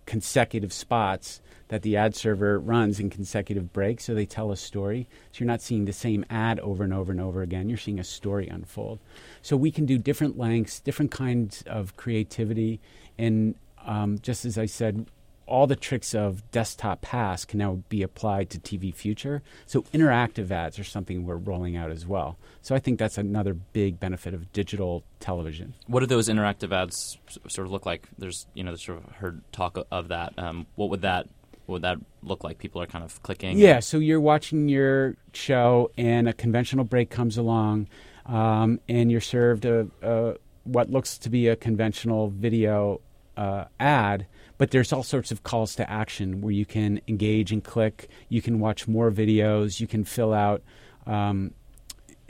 consecutive 0.05 0.71
spots 0.71 1.41
that 1.67 1.81
the 1.81 1.97
ad 1.97 2.15
server 2.15 2.59
runs 2.59 2.99
in 2.99 3.09
consecutive 3.09 3.73
breaks, 3.73 4.05
so 4.05 4.13
they 4.13 4.25
tell 4.25 4.51
a 4.51 4.57
story. 4.57 5.07
So 5.31 5.39
you're 5.39 5.47
not 5.47 5.61
seeing 5.61 5.85
the 5.85 5.93
same 5.93 6.23
ad 6.29 6.59
over 6.59 6.83
and 6.83 6.93
over 6.93 7.11
and 7.11 7.19
over 7.19 7.41
again. 7.41 7.69
You're 7.69 7.77
seeing 7.77 7.99
a 7.99 8.03
story 8.03 8.47
unfold. 8.47 8.99
So 9.41 9.57
we 9.57 9.71
can 9.71 9.85
do 9.85 9.97
different 9.97 10.37
lengths, 10.37 10.79
different 10.79 11.11
kinds 11.11 11.63
of 11.65 11.97
creativity, 11.97 12.79
and 13.17 13.55
um, 13.85 14.19
just 14.19 14.45
as 14.45 14.57
I 14.57 14.65
said, 14.67 15.07
all 15.47 15.67
the 15.67 15.75
tricks 15.75 16.15
of 16.15 16.49
desktop 16.51 17.01
past 17.01 17.47
can 17.47 17.59
now 17.59 17.83
be 17.89 18.01
applied 18.01 18.49
to 18.49 18.59
TV 18.59 18.93
future. 18.93 19.41
So 19.65 19.83
interactive 19.93 20.49
ads 20.51 20.79
are 20.79 20.83
something 20.83 21.25
we're 21.25 21.35
rolling 21.35 21.75
out 21.75 21.91
as 21.91 22.05
well. 22.05 22.37
So 22.61 22.75
I 22.75 22.79
think 22.79 22.97
that's 22.97 23.17
another 23.17 23.53
big 23.53 23.99
benefit 23.99 24.33
of 24.33 24.51
digital 24.53 25.03
television. 25.19 25.73
What 25.87 25.99
do 25.99 26.07
those 26.07 26.29
interactive 26.29 26.71
ads 26.71 27.17
sort 27.47 27.67
of 27.67 27.71
look 27.71 27.85
like? 27.85 28.07
There's 28.17 28.47
you 28.53 28.63
know 28.63 28.75
sort 28.75 29.03
of 29.03 29.11
heard 29.15 29.41
talk 29.51 29.77
of 29.91 30.07
that. 30.07 30.33
Um, 30.37 30.65
what 30.75 30.89
would 30.89 31.01
that 31.01 31.27
what 31.65 31.73
would 31.73 31.81
that 31.83 31.97
look 32.23 32.43
like? 32.43 32.57
People 32.57 32.81
are 32.81 32.87
kind 32.87 33.03
of 33.03 33.21
clicking. 33.23 33.57
Yeah. 33.57 33.79
So 33.79 33.97
you're 33.97 34.21
watching 34.21 34.69
your 34.69 35.15
show, 35.33 35.91
and 35.97 36.27
a 36.27 36.33
conventional 36.33 36.85
break 36.85 37.09
comes 37.09 37.37
along, 37.37 37.87
um, 38.25 38.79
and 38.87 39.11
you're 39.11 39.21
served 39.21 39.65
a, 39.65 39.87
a, 40.01 40.35
what 40.63 40.89
looks 40.89 41.17
to 41.19 41.29
be 41.29 41.47
a 41.47 41.55
conventional 41.55 42.29
video 42.29 43.01
uh, 43.37 43.65
ad 43.79 44.27
but 44.57 44.71
there's 44.71 44.93
all 44.93 45.03
sorts 45.03 45.31
of 45.31 45.43
calls 45.43 45.75
to 45.75 45.89
action 45.89 46.41
where 46.41 46.51
you 46.51 46.65
can 46.65 47.01
engage 47.07 47.51
and 47.51 47.63
click. 47.63 48.09
You 48.29 48.41
can 48.41 48.59
watch 48.59 48.87
more 48.87 49.11
videos. 49.11 49.79
You 49.79 49.87
can 49.87 50.03
fill 50.03 50.33
out 50.33 50.61
um, 51.05 51.53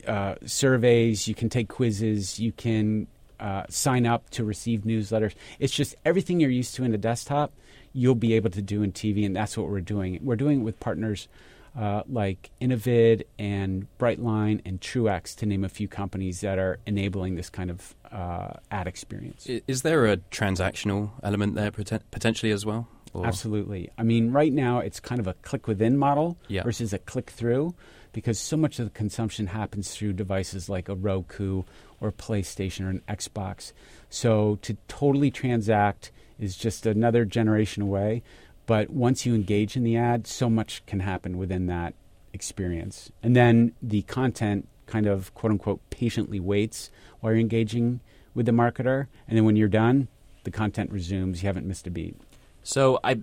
uh, 0.08 0.36
surveys. 0.46 1.28
You 1.28 1.36
can 1.36 1.50
take 1.50 1.70
quizzes. 1.70 2.40
You 2.40 2.52
can 2.52 3.08
uh, 3.40 3.64
sign 3.70 4.06
up 4.06 4.30
to 4.32 4.44
receive 4.44 4.82
newsletters. 4.82 5.34
It's 5.60 5.74
just 5.74 5.96
everything 6.06 6.40
you're 6.40 6.50
used 6.50 6.76
to 6.76 6.84
in 6.84 6.94
a 6.94 6.98
desktop, 6.98 7.54
you'll 7.94 8.16
be 8.16 8.34
able 8.34 8.50
to 8.52 8.62
do 8.62 8.82
in 8.84 8.92
TV, 8.92 9.26
and 9.26 9.36
that's 9.36 9.58
what 9.58 9.70
we're 9.70 9.82
doing. 9.82 10.20
We're 10.22 10.36
doing 10.36 10.62
it 10.62 10.64
with 10.64 10.80
partners 10.80 11.28
uh, 11.78 12.04
like 12.08 12.52
Innovid 12.62 13.24
and 13.38 13.88
Brightline 14.00 14.62
and 14.66 14.80
Truex, 14.80 15.36
to 15.38 15.46
name 15.46 15.64
a 15.64 15.70
few 15.70 15.88
companies 15.88 16.42
that 16.42 16.58
are 16.58 16.80
enabling 16.86 17.36
this 17.36 17.50
kind 17.50 17.70
of 17.70 17.96
uh, 18.12 18.54
ad 18.72 18.88
experience. 18.88 19.48
Is 19.68 19.82
there 19.82 20.06
a 20.06 20.18
transactional 20.18 21.12
element 21.24 21.56
there 21.56 21.72
potentially 21.72 22.52
as 22.52 22.66
well? 22.66 22.88
Or? 23.14 23.26
Absolutely. 23.26 23.90
I 23.98 24.04
mean, 24.04 24.32
right 24.32 24.52
now 24.52 24.80
it's 24.80 25.00
kind 25.00 25.20
of 25.20 25.28
a 25.28 25.34
click 25.36 25.68
within 25.68 25.98
model 25.98 26.38
yeah. 26.48 26.64
versus 26.64 26.92
a 26.92 27.00
click 27.00 27.30
through 27.30 27.74
because 28.12 28.40
so 28.40 28.58
much 28.58 28.80
of 28.80 28.86
the 28.86 28.92
consumption 28.92 29.48
happens 29.48 29.94
through 29.94 30.14
devices 30.14 30.70
like 30.70 30.90
a 30.90 30.96
Roku 30.96 31.64
or 32.02 32.10
a 32.10 32.14
PlayStation 32.14 32.86
or 32.86 32.90
an 32.90 33.02
Xbox. 33.08 33.74
So 34.10 34.58
to 34.64 34.76
totally 34.88 35.32
transact 35.32 36.12
is 36.40 36.58
just 36.58 36.86
another 36.86 37.26
generation 37.26 37.84
away. 37.84 38.24
But 38.66 38.90
once 38.90 39.26
you 39.26 39.36
engage 39.36 39.76
in 39.76 39.84
the 39.84 39.98
ad, 39.98 40.28
so 40.28 40.50
much 40.50 40.86
can 40.86 41.02
happen 41.02 41.38
within 41.38 41.68
that 41.68 41.94
experience. 42.34 43.12
And 43.22 43.36
then 43.36 43.74
the 43.82 44.02
content 44.04 44.68
kind 44.86 45.08
of 45.08 45.34
quote 45.34 45.52
unquote 45.52 45.82
patiently 45.90 46.40
waits 46.40 46.90
while 47.20 47.34
you're 47.34 47.40
engaging 47.40 48.02
with 48.34 48.46
the 48.46 48.52
marketer. 48.52 49.08
And 49.28 49.38
then 49.38 49.46
when 49.46 49.56
you're 49.56 49.68
done, 49.68 50.08
the 50.44 50.52
content 50.52 50.92
resumes. 50.92 51.42
You 51.42 51.48
haven't 51.48 51.66
missed 51.66 51.88
a 51.88 51.92
beat. 51.92 52.16
So 52.64 53.00
I, 53.04 53.20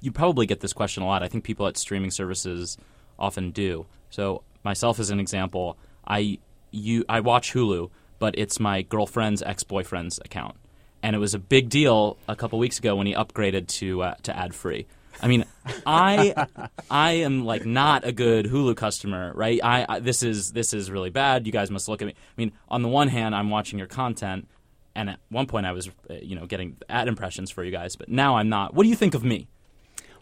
you 0.00 0.12
probably 0.12 0.46
get 0.46 0.60
this 0.60 0.72
question 0.72 1.02
a 1.02 1.06
lot. 1.06 1.22
I 1.22 1.28
think 1.28 1.44
people 1.44 1.66
at 1.66 1.76
streaming 1.76 2.10
services 2.10 2.78
often 3.18 3.50
do. 3.50 3.86
So 4.10 4.42
myself, 4.64 5.00
as 5.00 5.10
an 5.10 5.18
example, 5.18 5.76
I 6.06 6.38
you 6.70 7.04
I 7.08 7.20
watch 7.20 7.52
Hulu, 7.52 7.90
but 8.18 8.34
it's 8.36 8.60
my 8.60 8.82
girlfriend's 8.82 9.42
ex 9.42 9.62
boyfriend's 9.64 10.18
account, 10.24 10.56
and 11.04 11.14
it 11.14 11.18
was 11.18 11.34
a 11.34 11.38
big 11.38 11.68
deal 11.68 12.16
a 12.26 12.34
couple 12.34 12.58
weeks 12.58 12.78
ago 12.78 12.96
when 12.96 13.06
he 13.06 13.12
upgraded 13.12 13.68
to 13.68 14.02
uh, 14.02 14.14
to 14.22 14.34
ad 14.34 14.54
free. 14.54 14.86
I 15.20 15.28
mean, 15.28 15.44
I 15.86 16.46
I 16.90 17.12
am 17.12 17.44
like 17.44 17.66
not 17.66 18.06
a 18.06 18.10
good 18.10 18.46
Hulu 18.46 18.74
customer, 18.74 19.30
right? 19.34 19.60
I, 19.62 19.84
I 19.86 20.00
this 20.00 20.22
is 20.22 20.52
this 20.52 20.72
is 20.72 20.90
really 20.90 21.10
bad. 21.10 21.46
You 21.46 21.52
guys 21.52 21.70
must 21.70 21.88
look 21.88 22.00
at 22.00 22.06
me. 22.06 22.14
I 22.16 22.34
mean, 22.38 22.52
on 22.68 22.80
the 22.80 22.88
one 22.88 23.08
hand, 23.08 23.34
I'm 23.34 23.50
watching 23.50 23.78
your 23.78 23.86
content, 23.86 24.48
and 24.94 25.10
at 25.10 25.20
one 25.28 25.46
point 25.46 25.66
I 25.66 25.72
was, 25.72 25.88
uh, 26.08 26.14
you 26.22 26.36
know, 26.36 26.46
getting 26.46 26.78
ad 26.88 27.06
impressions 27.06 27.50
for 27.50 27.62
you 27.62 27.70
guys, 27.70 27.96
but 27.96 28.08
now 28.08 28.38
I'm 28.38 28.48
not. 28.48 28.72
What 28.72 28.84
do 28.84 28.88
you 28.88 28.96
think 28.96 29.12
of 29.14 29.22
me? 29.22 29.46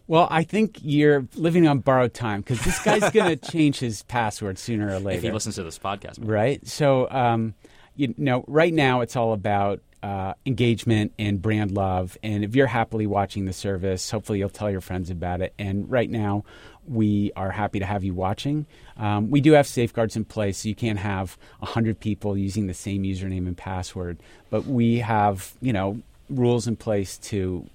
Well, 0.08 0.26
I 0.32 0.42
think 0.42 0.80
you're 0.82 1.28
living 1.36 1.68
on 1.68 1.78
borrowed 1.78 2.12
time 2.12 2.40
because 2.40 2.60
this 2.64 2.82
guy's 2.82 3.08
going 3.12 3.28
to 3.38 3.50
change 3.50 3.78
his 3.78 4.02
password 4.02 4.58
sooner 4.58 4.88
or 4.88 4.98
later. 4.98 5.18
If 5.18 5.22
he 5.22 5.30
listens 5.30 5.54
to 5.54 5.62
this 5.62 5.78
podcast, 5.78 6.18
maybe. 6.18 6.32
right? 6.32 6.66
So, 6.66 7.08
um, 7.08 7.54
you 7.94 8.12
know, 8.18 8.44
right 8.48 8.74
now 8.74 9.02
it's 9.02 9.14
all 9.14 9.32
about 9.32 9.80
uh, 10.02 10.34
engagement 10.44 11.12
and 11.18 11.40
brand 11.40 11.70
love. 11.70 12.18
And 12.22 12.44
if 12.44 12.56
you're 12.56 12.66
happily 12.66 13.06
watching 13.06 13.44
the 13.44 13.52
service, 13.52 14.10
hopefully 14.10 14.38
you'll 14.38 14.48
tell 14.48 14.70
your 14.70 14.80
friends 14.80 15.10
about 15.10 15.40
it. 15.40 15.54
And 15.58 15.90
right 15.90 16.10
now, 16.10 16.44
we 16.86 17.30
are 17.36 17.50
happy 17.50 17.78
to 17.78 17.86
have 17.86 18.02
you 18.02 18.12
watching. 18.12 18.66
Um, 18.96 19.30
we 19.30 19.40
do 19.40 19.52
have 19.52 19.66
safeguards 19.66 20.16
in 20.16 20.24
place, 20.24 20.58
so 20.58 20.68
you 20.68 20.74
can't 20.74 20.98
have 20.98 21.38
100 21.60 22.00
people 22.00 22.36
using 22.36 22.66
the 22.66 22.74
same 22.74 23.04
username 23.04 23.46
and 23.46 23.56
password. 23.56 24.18
But 24.50 24.66
we 24.66 24.98
have, 24.98 25.52
you 25.60 25.72
know, 25.72 26.02
rules 26.28 26.66
in 26.66 26.76
place 26.76 27.18
to 27.18 27.68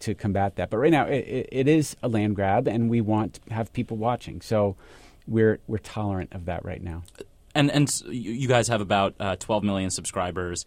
to 0.00 0.14
combat 0.16 0.56
that. 0.56 0.68
But 0.68 0.78
right 0.78 0.90
now, 0.90 1.06
it, 1.06 1.48
it 1.52 1.68
is 1.68 1.96
a 2.02 2.08
land 2.08 2.34
grab, 2.34 2.66
and 2.66 2.90
we 2.90 3.00
want 3.00 3.34
to 3.34 3.54
have 3.54 3.72
people 3.72 3.96
watching. 3.96 4.40
So 4.40 4.76
we're 5.26 5.58
we're 5.66 5.78
tolerant 5.78 6.32
of 6.32 6.44
that 6.46 6.64
right 6.64 6.82
now. 6.82 7.02
And 7.54 7.70
and 7.70 8.02
you 8.08 8.48
guys 8.48 8.68
have 8.68 8.80
about 8.80 9.14
uh, 9.20 9.36
12 9.36 9.64
million 9.64 9.90
subscribers. 9.90 10.64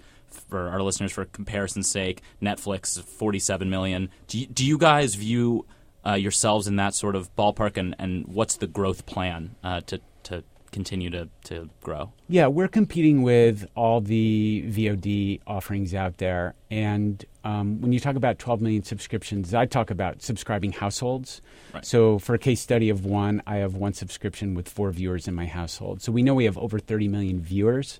For 0.49 0.67
our 0.67 0.81
listeners, 0.81 1.13
for 1.13 1.23
comparison's 1.23 1.89
sake, 1.89 2.21
Netflix 2.41 3.01
47 3.01 3.69
million. 3.69 4.09
Do 4.27 4.39
you, 4.39 4.47
do 4.47 4.65
you 4.65 4.77
guys 4.77 5.15
view 5.15 5.65
uh, 6.05 6.15
yourselves 6.15 6.67
in 6.67 6.75
that 6.75 6.93
sort 6.93 7.15
of 7.15 7.33
ballpark? 7.37 7.77
And, 7.77 7.95
and 7.99 8.27
what's 8.27 8.57
the 8.57 8.67
growth 8.67 9.05
plan 9.05 9.55
uh, 9.63 9.81
to 9.81 10.01
to 10.23 10.43
continue 10.75 11.09
to, 11.09 11.29
to 11.45 11.69
grow? 11.81 12.11
Yeah, 12.27 12.47
we're 12.47 12.67
competing 12.67 13.23
with 13.23 13.65
all 13.75 14.01
the 14.01 14.65
VOD 14.67 15.39
offerings 15.47 15.93
out 15.93 16.17
there. 16.17 16.53
And 16.69 17.23
um, 17.45 17.79
when 17.79 17.93
you 17.93 17.99
talk 17.99 18.15
about 18.15 18.39
12 18.39 18.59
million 18.59 18.83
subscriptions, 18.83 19.53
I 19.53 19.67
talk 19.67 19.91
about 19.91 20.23
subscribing 20.23 20.71
households. 20.71 21.41
Right. 21.73 21.85
So 21.85 22.17
for 22.17 22.33
a 22.33 22.39
case 22.39 22.59
study 22.59 22.89
of 22.89 23.05
one, 23.05 23.43
I 23.45 23.57
have 23.57 23.75
one 23.75 23.93
subscription 23.93 24.55
with 24.55 24.67
four 24.67 24.89
viewers 24.91 25.27
in 25.27 25.35
my 25.35 25.45
household. 25.45 26.01
So 26.01 26.11
we 26.11 26.23
know 26.23 26.33
we 26.33 26.45
have 26.45 26.57
over 26.57 26.79
30 26.79 27.07
million 27.07 27.39
viewers. 27.39 27.99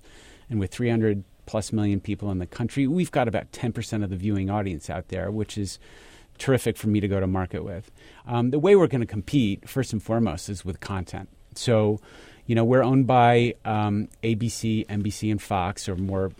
And 0.50 0.58
with 0.58 0.72
300 0.72 1.22
plus 1.46 1.72
million 1.72 2.00
people 2.00 2.30
in 2.32 2.38
the 2.38 2.46
country, 2.46 2.88
we've 2.88 3.12
got 3.12 3.28
about 3.28 3.52
10% 3.52 4.02
of 4.02 4.10
the 4.10 4.16
viewing 4.16 4.50
audience 4.50 4.90
out 4.90 5.08
there, 5.08 5.30
which 5.30 5.56
is 5.56 5.78
terrific 6.38 6.76
for 6.76 6.88
me 6.88 6.98
to 6.98 7.06
go 7.06 7.20
to 7.20 7.26
market 7.28 7.64
with. 7.64 7.92
Um, 8.26 8.50
the 8.50 8.58
way 8.58 8.74
we're 8.74 8.88
going 8.88 9.00
to 9.00 9.06
compete, 9.06 9.68
first 9.68 9.92
and 9.92 10.02
foremost, 10.02 10.48
is 10.48 10.64
with 10.64 10.80
content. 10.80 11.28
So, 11.54 12.00
you 12.46 12.56
know, 12.56 12.64
we're 12.64 12.82
owned 12.82 13.06
by 13.06 13.54
um, 13.64 14.08
ABC, 14.24 14.86
NBC, 14.86 15.30
and 15.30 15.40
Fox, 15.40 15.88
or 15.88 15.94
more 15.94 16.32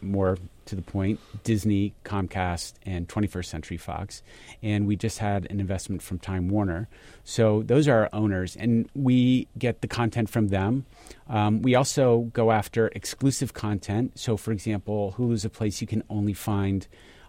more 0.00 0.38
to 0.66 0.76
the 0.76 0.82
point, 0.82 1.20
Disney, 1.42 1.94
Comcast, 2.04 2.74
and 2.84 3.08
21st 3.08 3.44
Century 3.46 3.76
Fox. 3.76 4.22
And 4.62 4.86
we 4.86 4.96
just 4.96 5.18
had 5.18 5.46
an 5.50 5.60
investment 5.60 6.02
from 6.02 6.18
Time 6.18 6.48
Warner. 6.48 6.88
So 7.24 7.62
those 7.62 7.88
are 7.88 8.02
our 8.02 8.10
owners, 8.12 8.56
and 8.56 8.88
we 8.94 9.48
get 9.58 9.80
the 9.80 9.88
content 9.88 10.28
from 10.28 10.48
them. 10.48 10.86
Um, 11.28 11.62
we 11.62 11.74
also 11.74 12.30
go 12.32 12.50
after 12.50 12.88
exclusive 12.88 13.54
content. 13.54 14.18
So, 14.18 14.36
for 14.36 14.52
example, 14.52 15.14
Hulu 15.18 15.32
is 15.32 15.44
a 15.44 15.50
place 15.50 15.80
you 15.80 15.86
can 15.86 16.02
only 16.08 16.34
find 16.34 16.86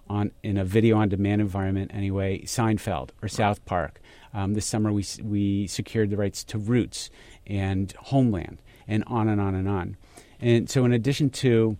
on 0.07 0.31
in 0.43 0.57
a 0.57 0.65
video 0.65 0.97
on 0.97 1.09
demand 1.09 1.41
environment 1.41 1.91
anyway, 1.93 2.41
Seinfeld 2.43 3.09
or 3.21 3.27
South 3.27 3.63
Park. 3.65 3.99
Um, 4.33 4.53
this 4.53 4.65
summer 4.65 4.91
we 4.91 5.05
we 5.23 5.67
secured 5.67 6.09
the 6.09 6.17
rights 6.17 6.43
to 6.45 6.57
Roots 6.57 7.09
and 7.47 7.91
Homeland, 7.93 8.61
and 8.87 9.03
on 9.07 9.27
and 9.27 9.39
on 9.41 9.55
and 9.55 9.67
on. 9.67 9.97
And 10.39 10.69
so, 10.69 10.85
in 10.85 10.91
addition 10.91 11.29
to 11.31 11.77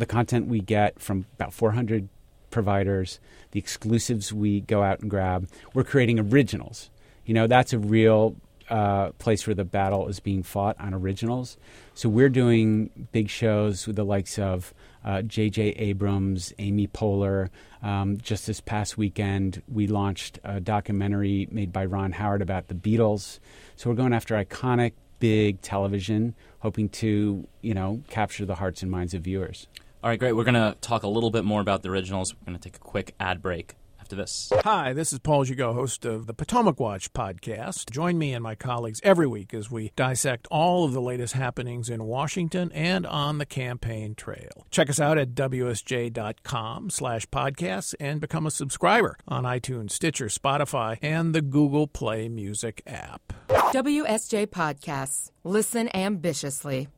the 0.00 0.06
content 0.06 0.46
we 0.46 0.60
get 0.60 1.00
from 1.00 1.26
about 1.34 1.52
400 1.52 2.08
providers, 2.50 3.20
the 3.52 3.60
exclusives 3.60 4.32
we 4.32 4.60
go 4.60 4.82
out 4.82 5.00
and 5.00 5.10
grab, 5.10 5.48
we're 5.74 5.84
creating 5.84 6.18
originals. 6.18 6.90
You 7.24 7.34
know, 7.34 7.46
that's 7.46 7.72
a 7.72 7.78
real 7.78 8.34
uh, 8.70 9.10
place 9.18 9.46
where 9.46 9.54
the 9.54 9.64
battle 9.64 10.08
is 10.08 10.20
being 10.20 10.42
fought 10.42 10.76
on 10.80 10.94
originals. 10.94 11.56
So 11.94 12.08
we're 12.08 12.28
doing 12.28 13.08
big 13.12 13.28
shows 13.28 13.86
with 13.86 13.96
the 13.96 14.04
likes 14.04 14.38
of 14.38 14.72
uh, 15.04 15.22
J.J. 15.22 15.70
Abrams, 15.70 16.52
Amy 16.58 16.86
Poehler. 16.86 17.48
Um, 17.82 18.18
just 18.18 18.46
this 18.46 18.60
past 18.60 18.96
weekend, 18.96 19.62
we 19.68 19.86
launched 19.86 20.38
a 20.44 20.60
documentary 20.60 21.48
made 21.50 21.72
by 21.72 21.84
Ron 21.84 22.12
Howard 22.12 22.42
about 22.42 22.68
the 22.68 22.74
Beatles. 22.74 23.38
So 23.76 23.90
we're 23.90 23.96
going 23.96 24.12
after 24.12 24.34
iconic, 24.34 24.92
big 25.18 25.60
television, 25.62 26.34
hoping 26.60 26.88
to, 26.88 27.46
you 27.60 27.74
know, 27.74 28.02
capture 28.08 28.44
the 28.44 28.56
hearts 28.56 28.82
and 28.82 28.90
minds 28.90 29.14
of 29.14 29.22
viewers. 29.22 29.66
All 30.02 30.08
right, 30.08 30.18
great. 30.18 30.32
We're 30.32 30.44
going 30.44 30.54
to 30.54 30.76
talk 30.80 31.02
a 31.02 31.08
little 31.08 31.30
bit 31.30 31.44
more 31.44 31.60
about 31.60 31.82
the 31.82 31.90
originals. 31.90 32.34
We're 32.34 32.46
going 32.46 32.58
to 32.58 32.68
take 32.68 32.76
a 32.76 32.80
quick 32.80 33.14
ad 33.20 33.42
break 33.42 33.76
after 34.00 34.16
this. 34.16 34.50
Hi, 34.64 34.94
this 34.94 35.12
is 35.12 35.18
Paul 35.18 35.44
Gigot, 35.44 35.74
host 35.74 36.06
of 36.06 36.26
the 36.26 36.32
Potomac 36.32 36.80
Watch 36.80 37.12
podcast. 37.12 37.90
Join 37.90 38.16
me 38.16 38.32
and 38.32 38.42
my 38.42 38.54
colleagues 38.54 39.00
every 39.04 39.26
week 39.26 39.52
as 39.52 39.70
we 39.70 39.92
dissect 39.96 40.48
all 40.50 40.84
of 40.84 40.92
the 40.92 41.02
latest 41.02 41.34
happenings 41.34 41.90
in 41.90 42.04
Washington 42.04 42.72
and 42.72 43.06
on 43.06 43.36
the 43.36 43.44
campaign 43.44 44.14
trail. 44.14 44.66
Check 44.70 44.88
us 44.88 44.98
out 44.98 45.18
at 45.18 45.34
wsj.com 45.34 46.88
slash 46.88 47.26
podcasts 47.26 47.94
and 48.00 48.22
become 48.22 48.46
a 48.46 48.50
subscriber 48.50 49.18
on 49.28 49.44
iTunes, 49.44 49.90
Stitcher, 49.90 50.26
Spotify, 50.26 50.96
and 51.02 51.34
the 51.34 51.42
Google 51.42 51.86
Play 51.86 52.26
Music 52.30 52.82
app. 52.86 53.34
WSJ 53.50 54.46
Podcasts. 54.46 55.30
Listen 55.44 55.94
ambitiously. 55.94 56.88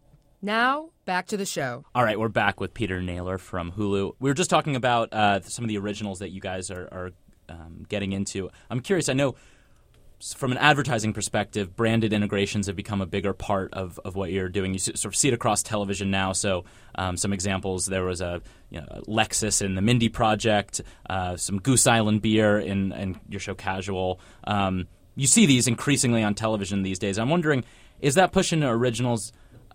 Now, 0.44 0.90
back 1.04 1.28
to 1.28 1.36
the 1.36 1.46
show. 1.46 1.84
All 1.94 2.02
right, 2.02 2.18
we're 2.18 2.26
back 2.26 2.58
with 2.58 2.74
Peter 2.74 3.00
Naylor 3.00 3.38
from 3.38 3.70
Hulu. 3.70 4.14
We 4.18 4.28
were 4.28 4.34
just 4.34 4.50
talking 4.50 4.74
about 4.74 5.12
uh, 5.12 5.40
some 5.42 5.64
of 5.64 5.68
the 5.68 5.78
originals 5.78 6.18
that 6.18 6.30
you 6.30 6.40
guys 6.40 6.68
are, 6.68 6.88
are 6.90 7.10
um, 7.48 7.86
getting 7.88 8.10
into. 8.12 8.50
I'm 8.68 8.80
curious. 8.80 9.08
I 9.08 9.12
know 9.12 9.36
from 10.34 10.50
an 10.50 10.58
advertising 10.58 11.12
perspective, 11.12 11.76
branded 11.76 12.12
integrations 12.12 12.66
have 12.66 12.74
become 12.74 13.00
a 13.00 13.06
bigger 13.06 13.32
part 13.32 13.72
of, 13.72 14.00
of 14.04 14.16
what 14.16 14.32
you're 14.32 14.48
doing. 14.48 14.72
You 14.72 14.80
sort 14.80 15.04
of 15.04 15.16
see 15.16 15.28
it 15.28 15.34
across 15.34 15.62
television 15.62 16.10
now. 16.10 16.32
So, 16.32 16.64
um, 16.96 17.16
some 17.16 17.32
examples: 17.32 17.86
there 17.86 18.04
was 18.04 18.20
a 18.20 18.42
you 18.68 18.80
know, 18.80 19.02
Lexus 19.06 19.62
in 19.62 19.76
the 19.76 19.82
Mindy 19.82 20.08
Project, 20.08 20.80
uh, 21.08 21.36
some 21.36 21.60
Goose 21.60 21.86
Island 21.86 22.20
beer 22.20 22.58
in, 22.58 22.90
in 22.90 23.20
your 23.28 23.40
show 23.40 23.54
Casual. 23.54 24.18
Um, 24.42 24.88
you 25.14 25.28
see 25.28 25.46
these 25.46 25.68
increasingly 25.68 26.24
on 26.24 26.34
television 26.34 26.82
these 26.82 26.98
days. 26.98 27.16
I'm 27.16 27.30
wondering, 27.30 27.64
is 28.00 28.16
that 28.16 28.32
pushing 28.32 28.64
originals? 28.64 29.32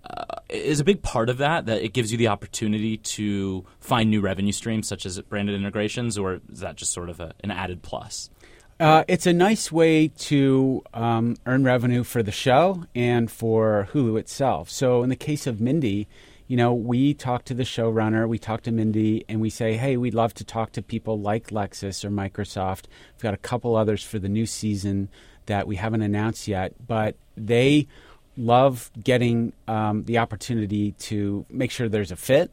Uh, 0.09 0.39
is 0.49 0.79
a 0.79 0.83
big 0.83 1.01
part 1.01 1.29
of 1.29 1.37
that 1.39 1.65
that 1.65 1.81
it 1.81 1.93
gives 1.93 2.11
you 2.11 2.17
the 2.17 2.27
opportunity 2.27 2.97
to 2.97 3.65
find 3.79 4.09
new 4.09 4.21
revenue 4.21 4.51
streams 4.51 4.87
such 4.87 5.05
as 5.05 5.19
branded 5.21 5.55
integrations 5.55 6.17
or 6.17 6.39
is 6.51 6.59
that 6.59 6.75
just 6.75 6.93
sort 6.93 7.09
of 7.09 7.19
a, 7.19 7.33
an 7.43 7.51
added 7.51 7.81
plus 7.81 8.29
Uh, 8.79 9.03
it's 9.07 9.25
a 9.25 9.33
nice 9.33 9.71
way 9.71 10.07
to 10.07 10.83
um, 10.93 11.35
earn 11.47 11.63
revenue 11.63 12.03
for 12.03 12.21
the 12.21 12.31
show 12.31 12.83
and 12.93 13.31
for 13.31 13.89
Hulu 13.91 14.19
itself. 14.19 14.69
So, 14.69 15.01
in 15.01 15.09
the 15.09 15.15
case 15.15 15.47
of 15.47 15.59
Mindy, 15.59 16.07
you 16.45 16.55
know, 16.55 16.73
we 16.73 17.15
talk 17.15 17.43
to 17.45 17.55
the 17.55 17.63
showrunner, 17.63 18.27
we 18.27 18.37
talk 18.37 18.61
to 18.61 18.71
Mindy, 18.71 19.25
and 19.27 19.41
we 19.41 19.49
say, 19.49 19.77
hey, 19.77 19.97
we'd 19.97 20.13
love 20.13 20.33
to 20.35 20.45
talk 20.45 20.71
to 20.73 20.81
people 20.83 21.19
like 21.19 21.47
Lexus 21.47 22.05
or 22.05 22.09
Microsoft. 22.09 22.85
We've 23.15 23.23
got 23.23 23.33
a 23.33 23.37
couple 23.37 23.75
others 23.75 24.03
for 24.03 24.19
the 24.19 24.29
new 24.29 24.45
season 24.45 25.09
that 25.47 25.67
we 25.67 25.75
haven't 25.75 26.03
announced 26.03 26.47
yet, 26.47 26.73
but 26.85 27.15
they 27.35 27.87
love 28.37 28.91
getting 29.03 29.53
um, 29.67 30.03
the 30.05 30.19
opportunity 30.19 30.91
to 30.93 31.45
make 31.49 31.71
sure 31.71 31.89
there's 31.89 32.11
a 32.11 32.15
fit 32.15 32.51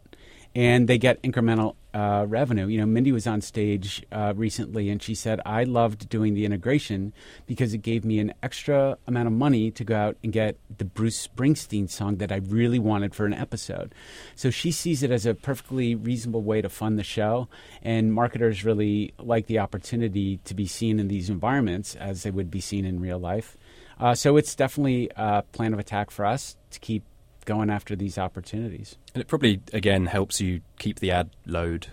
and 0.54 0.88
they 0.88 0.98
get 0.98 1.20
incremental 1.22 1.74
uh, 1.92 2.24
revenue. 2.28 2.66
You 2.66 2.78
know, 2.78 2.86
Mindy 2.86 3.12
was 3.12 3.26
on 3.26 3.40
stage 3.40 4.04
uh, 4.12 4.34
recently 4.36 4.88
and 4.88 5.02
she 5.02 5.14
said, 5.14 5.40
I 5.44 5.64
loved 5.64 6.08
doing 6.08 6.34
the 6.34 6.44
integration 6.44 7.12
because 7.46 7.74
it 7.74 7.78
gave 7.78 8.04
me 8.04 8.18
an 8.18 8.34
extra 8.42 8.98
amount 9.06 9.28
of 9.28 9.32
money 9.32 9.70
to 9.72 9.84
go 9.84 9.96
out 9.96 10.16
and 10.22 10.32
get 10.32 10.56
the 10.76 10.84
Bruce 10.84 11.26
Springsteen 11.26 11.88
song 11.88 12.16
that 12.16 12.32
I 12.32 12.36
really 12.36 12.78
wanted 12.78 13.14
for 13.14 13.26
an 13.26 13.34
episode. 13.34 13.94
So 14.34 14.50
she 14.50 14.72
sees 14.72 15.02
it 15.02 15.10
as 15.10 15.26
a 15.26 15.34
perfectly 15.34 15.94
reasonable 15.94 16.42
way 16.42 16.62
to 16.62 16.68
fund 16.68 16.98
the 16.98 17.04
show, 17.04 17.48
and 17.82 18.12
marketers 18.12 18.64
really 18.64 19.14
like 19.18 19.46
the 19.46 19.60
opportunity 19.60 20.38
to 20.38 20.54
be 20.54 20.66
seen 20.66 20.98
in 20.98 21.08
these 21.08 21.30
environments 21.30 21.94
as 21.94 22.22
they 22.22 22.30
would 22.30 22.50
be 22.50 22.60
seen 22.60 22.84
in 22.84 23.00
real 23.00 23.18
life. 23.18 23.56
Uh, 23.98 24.14
so 24.14 24.36
it's 24.36 24.54
definitely 24.54 25.10
a 25.16 25.42
plan 25.52 25.72
of 25.72 25.78
attack 25.78 26.10
for 26.10 26.24
us 26.24 26.56
to 26.70 26.80
keep 26.80 27.04
going 27.44 27.70
after 27.70 27.94
these 27.94 28.18
opportunities. 28.18 28.96
And 29.14 29.20
it 29.20 29.28
probably, 29.28 29.60
again, 29.72 30.06
helps 30.06 30.40
you 30.40 30.60
keep 30.78 31.00
the 31.00 31.10
ad 31.10 31.30
load 31.46 31.88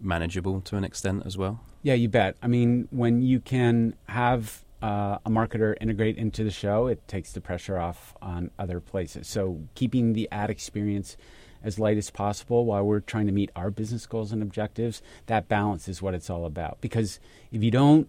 manageable 0.00 0.60
to 0.62 0.76
an 0.76 0.84
extent 0.84 1.22
as 1.24 1.36
well. 1.36 1.60
Yeah, 1.82 1.94
you 1.94 2.08
bet. 2.08 2.36
I 2.42 2.46
mean, 2.46 2.88
when 2.90 3.22
you 3.22 3.40
can 3.40 3.94
have 4.08 4.64
uh, 4.82 5.18
a 5.24 5.30
marketer 5.30 5.74
integrate 5.80 6.16
into 6.16 6.44
the 6.44 6.50
show, 6.50 6.86
it 6.86 7.06
takes 7.08 7.32
the 7.32 7.40
pressure 7.40 7.78
off 7.78 8.14
on 8.20 8.50
other 8.58 8.80
places. 8.80 9.28
So 9.28 9.60
keeping 9.74 10.12
the 10.12 10.28
ad 10.32 10.50
experience 10.50 11.16
as 11.62 11.78
light 11.78 11.96
as 11.96 12.10
possible 12.10 12.66
while 12.66 12.84
we're 12.84 13.00
trying 13.00 13.26
to 13.26 13.32
meet 13.32 13.50
our 13.56 13.70
business 13.70 14.06
goals 14.06 14.32
and 14.32 14.42
objectives, 14.42 15.00
that 15.26 15.48
balance 15.48 15.88
is 15.88 16.02
what 16.02 16.14
it's 16.14 16.28
all 16.28 16.44
about. 16.44 16.80
Because 16.80 17.20
if 17.50 17.62
you 17.62 17.70
don't 17.70 18.08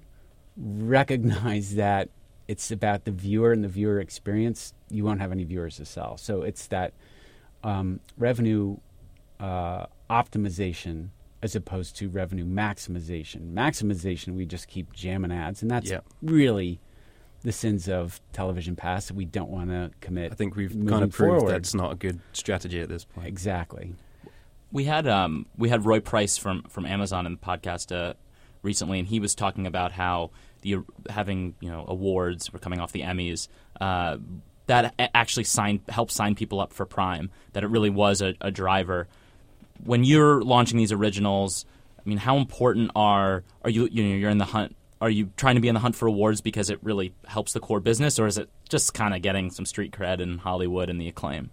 recognize 0.58 1.76
that 1.76 2.10
it's 2.48 2.70
about 2.72 3.06
the 3.06 3.12
viewer 3.12 3.52
and 3.52 3.64
the 3.64 3.68
viewer 3.68 4.00
experience, 4.00 4.74
you 4.90 5.04
won't 5.04 5.20
have 5.22 5.32
any 5.32 5.44
viewers 5.44 5.78
to 5.78 5.86
sell. 5.86 6.18
So 6.18 6.42
it's 6.44 6.68
that 6.68 6.94
um, 7.64 8.00
revenue 8.18 8.78
uh, 9.40 9.88
optimization 10.10 11.10
as 11.42 11.56
opposed 11.56 11.96
to 11.98 12.10
revenue 12.10 12.46
maximization. 12.46 13.54
Maximization, 13.54 14.36
we 14.36 14.46
just 14.46 14.68
keep 14.68 14.92
jamming 14.94 15.32
ads, 15.32 15.62
and 15.62 15.70
that's 15.70 15.90
Yep. 15.90 16.06
really 16.22 16.80
the 17.42 17.52
sins 17.52 17.88
of 17.88 18.20
television 18.34 18.76
past 18.76 19.10
that 19.10 19.14
we 19.16 19.26
don't 19.26 19.50
want 19.52 19.70
to 19.70 19.92
commit. 20.02 20.32
I 20.32 20.36
think 20.36 20.56
we've 20.56 20.72
kind 20.72 21.04
of 21.04 21.12
proved 21.12 21.40
forward. 21.42 21.52
that's 21.52 21.76
not 21.76 21.92
a 21.92 21.96
good 21.96 22.20
strategy 22.34 22.80
at 22.82 22.90
this 22.90 23.06
point. 23.06 23.28
exactly. 23.28 23.94
We 24.72 24.86
had 24.86 25.08
um, 25.08 25.46
we 25.56 25.70
had 25.70 25.86
Roy 25.86 26.00
Price 26.00 26.38
from 26.38 26.64
from 26.64 26.86
Amazon 26.88 27.26
in 27.28 27.34
the 27.34 27.38
podcast 27.38 27.96
uh, 27.96 28.16
recently, 28.64 28.98
and 29.00 29.08
he 29.08 29.20
was 29.20 29.36
talking 29.36 29.68
about 29.68 29.92
how 29.92 30.32
the 30.66 30.84
having 31.10 31.56
you 31.60 31.70
know 31.70 31.86
awards 31.88 32.50
or 32.54 32.60
coming 32.60 32.80
off 32.80 32.92
the 32.92 33.02
Emmys 33.02 33.48
uh, 33.80 34.18
that 34.68 34.94
actually 35.14 35.44
sign 35.44 35.82
helped 35.90 36.12
sign 36.12 36.36
people 36.36 36.60
up 36.60 36.74
for 36.74 36.86
Prime. 36.86 37.30
That 37.54 37.64
it 37.64 37.68
really 37.68 37.90
was 37.90 38.22
a, 38.22 38.36
a 38.42 38.52
driver 38.52 39.08
when 39.84 40.04
you're 40.04 40.42
launching 40.42 40.78
these 40.78 40.92
originals. 40.92 41.66
I 42.00 42.08
mean, 42.08 42.18
how 42.18 42.38
important 42.38 42.92
are 42.96 43.44
are 43.64 43.70
you? 43.70 43.88
You 43.92 44.04
know, 44.04 44.16
you're 44.16 44.30
in 44.30 44.38
the 44.38 44.46
hunt. 44.46 44.76
Are 45.02 45.10
you 45.10 45.30
trying 45.38 45.56
to 45.56 45.62
be 45.62 45.68
in 45.68 45.76
the 45.76 45.82
hunt 45.82 45.96
for 45.96 46.08
awards 46.08 46.42
because 46.42 46.70
it 46.70 46.80
really 46.82 47.14
helps 47.26 47.54
the 47.54 47.60
core 47.60 47.80
business, 47.80 48.18
or 48.18 48.28
is 48.28 48.38
it 48.38 48.50
just 48.70 48.94
kind 48.94 49.14
of 49.14 49.22
getting 49.22 49.52
some 49.52 49.66
street 49.66 49.92
cred 49.92 50.20
in 50.20 50.40
Hollywood 50.40 50.90
and 50.90 51.00
the 51.00 51.08
acclaim? 51.08 51.52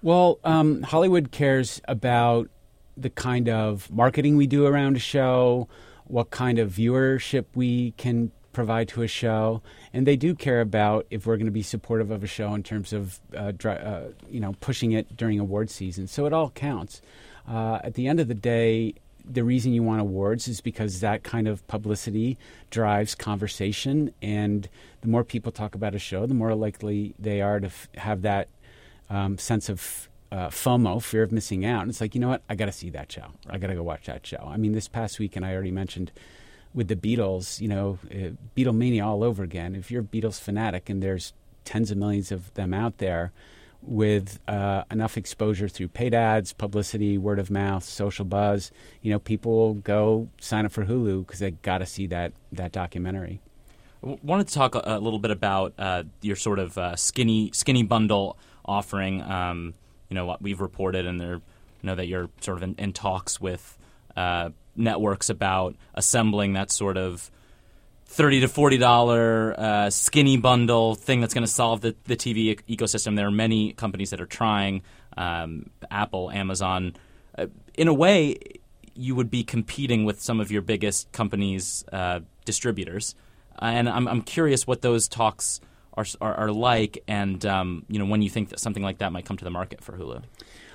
Well, 0.00 0.38
um, 0.44 0.82
Hollywood 0.82 1.32
cares 1.32 1.82
about 1.88 2.48
the 2.96 3.10
kind 3.10 3.48
of 3.48 3.90
marketing 3.90 4.36
we 4.36 4.46
do 4.46 4.66
around 4.66 4.96
a 4.96 5.00
show, 5.00 5.68
what 6.04 6.30
kind 6.30 6.58
of 6.58 6.70
viewership 6.70 7.46
we 7.54 7.92
can 7.92 8.30
provide 8.58 8.88
to 8.88 9.02
a 9.02 9.06
show, 9.06 9.62
and 9.92 10.04
they 10.04 10.16
do 10.16 10.34
care 10.34 10.60
about 10.60 11.06
if 11.10 11.28
we're 11.28 11.36
going 11.36 11.46
to 11.46 11.52
be 11.52 11.62
supportive 11.62 12.10
of 12.10 12.24
a 12.24 12.26
show 12.26 12.54
in 12.54 12.64
terms 12.64 12.92
of 12.92 13.20
uh, 13.32 13.52
uh, 13.64 14.08
you 14.28 14.40
know 14.40 14.52
pushing 14.58 14.90
it 14.90 15.16
during 15.16 15.38
award 15.38 15.70
season. 15.70 16.08
So 16.08 16.26
it 16.26 16.32
all 16.32 16.50
counts. 16.50 17.00
Uh, 17.48 17.78
at 17.84 17.94
the 17.94 18.08
end 18.08 18.18
of 18.18 18.26
the 18.26 18.34
day, 18.34 18.94
the 19.24 19.44
reason 19.44 19.72
you 19.72 19.84
want 19.84 20.00
awards 20.00 20.48
is 20.48 20.60
because 20.60 20.98
that 20.98 21.22
kind 21.22 21.46
of 21.46 21.64
publicity 21.68 22.36
drives 22.70 23.14
conversation, 23.14 24.12
and 24.20 24.68
the 25.02 25.08
more 25.08 25.22
people 25.22 25.52
talk 25.52 25.76
about 25.76 25.94
a 25.94 26.00
show, 26.00 26.26
the 26.26 26.34
more 26.34 26.52
likely 26.56 27.14
they 27.16 27.40
are 27.40 27.60
to 27.60 27.68
f- 27.68 27.86
have 27.94 28.22
that 28.22 28.48
um, 29.08 29.38
sense 29.38 29.68
of 29.68 30.08
uh, 30.32 30.48
FOMO, 30.48 31.00
fear 31.00 31.22
of 31.22 31.30
missing 31.30 31.64
out. 31.64 31.82
And 31.82 31.90
it's 31.90 32.00
like, 32.00 32.16
you 32.16 32.20
know 32.20 32.30
what? 32.30 32.42
I 32.50 32.56
got 32.56 32.66
to 32.66 32.72
see 32.72 32.90
that 32.90 33.12
show. 33.12 33.26
I 33.48 33.58
got 33.58 33.68
to 33.68 33.76
go 33.76 33.84
watch 33.84 34.06
that 34.06 34.26
show. 34.26 34.42
I 34.44 34.56
mean, 34.56 34.72
this 34.72 34.88
past 34.88 35.20
weekend, 35.20 35.46
I 35.46 35.54
already 35.54 35.70
mentioned 35.70 36.10
with 36.74 36.88
the 36.88 36.96
Beatles, 36.96 37.60
you 37.60 37.68
know, 37.68 37.98
uh, 38.10 38.30
Beatlemania 38.56 39.04
all 39.04 39.24
over 39.24 39.42
again. 39.42 39.74
If 39.74 39.90
you're 39.90 40.02
a 40.02 40.04
Beatles 40.04 40.40
fanatic 40.40 40.88
and 40.88 41.02
there's 41.02 41.32
tens 41.64 41.90
of 41.90 41.98
millions 41.98 42.32
of 42.32 42.52
them 42.54 42.72
out 42.72 42.98
there 42.98 43.32
with 43.82 44.40
uh, 44.48 44.82
enough 44.90 45.16
exposure 45.16 45.68
through 45.68 45.88
paid 45.88 46.14
ads, 46.14 46.52
publicity, 46.52 47.16
word 47.16 47.38
of 47.38 47.50
mouth, 47.50 47.84
social 47.84 48.24
buzz, 48.24 48.72
you 49.02 49.10
know, 49.10 49.18
people 49.18 49.52
will 49.52 49.74
go 49.74 50.28
sign 50.40 50.66
up 50.66 50.72
for 50.72 50.84
Hulu 50.84 51.26
because 51.26 51.40
they 51.40 51.52
got 51.52 51.78
to 51.78 51.86
see 51.86 52.06
that, 52.08 52.32
that 52.52 52.72
documentary. 52.72 53.40
W- 54.02 54.18
wanted 54.22 54.48
to 54.48 54.54
talk 54.54 54.74
a, 54.74 54.82
a 54.84 54.98
little 54.98 55.18
bit 55.18 55.30
about 55.30 55.74
uh, 55.78 56.04
your 56.22 56.36
sort 56.36 56.58
of 56.58 56.76
uh, 56.78 56.96
skinny 56.96 57.50
skinny 57.52 57.82
bundle 57.82 58.36
offering. 58.64 59.22
Um, 59.22 59.74
you 60.08 60.14
know 60.14 60.24
what 60.24 60.40
we've 60.40 60.60
reported, 60.60 61.06
and 61.06 61.20
there, 61.20 61.34
you 61.34 61.42
know 61.82 61.94
that 61.94 62.06
you're 62.06 62.30
sort 62.40 62.58
of 62.58 62.62
in, 62.62 62.74
in 62.78 62.92
talks 62.92 63.40
with 63.40 63.76
uh, 64.16 64.50
networks 64.78 65.28
about 65.28 65.76
assembling 65.94 66.54
that 66.54 66.70
sort 66.70 66.96
of 66.96 67.30
thirty 68.06 68.40
to 68.40 68.48
forty 68.48 68.78
dollar 68.78 69.54
uh, 69.58 69.90
skinny 69.90 70.36
bundle 70.36 70.94
thing 70.94 71.20
that's 71.20 71.34
going 71.34 71.44
to 71.44 71.50
solve 71.50 71.80
the, 71.80 71.94
the 72.04 72.16
TV 72.16 72.60
ecosystem. 72.68 73.16
There 73.16 73.26
are 73.26 73.30
many 73.30 73.72
companies 73.72 74.10
that 74.10 74.20
are 74.20 74.26
trying. 74.26 74.82
Um, 75.16 75.70
Apple, 75.90 76.30
Amazon. 76.30 76.94
Uh, 77.36 77.46
in 77.74 77.88
a 77.88 77.94
way, 77.94 78.38
you 78.94 79.14
would 79.14 79.30
be 79.30 79.44
competing 79.44 80.04
with 80.04 80.20
some 80.20 80.40
of 80.40 80.50
your 80.50 80.62
biggest 80.62 81.10
companies' 81.12 81.84
uh, 81.92 82.20
distributors, 82.44 83.14
and 83.58 83.88
I'm, 83.88 84.06
I'm 84.06 84.22
curious 84.22 84.66
what 84.66 84.82
those 84.82 85.08
talks 85.08 85.60
are 85.94 86.06
are, 86.20 86.34
are 86.34 86.52
like, 86.52 87.02
and 87.08 87.44
um, 87.44 87.84
you 87.88 87.98
know 87.98 88.06
when 88.06 88.22
you 88.22 88.30
think 88.30 88.50
that 88.50 88.60
something 88.60 88.82
like 88.82 88.98
that 88.98 89.12
might 89.12 89.24
come 89.24 89.36
to 89.36 89.44
the 89.44 89.50
market 89.50 89.82
for 89.82 89.92
Hulu. 89.92 90.22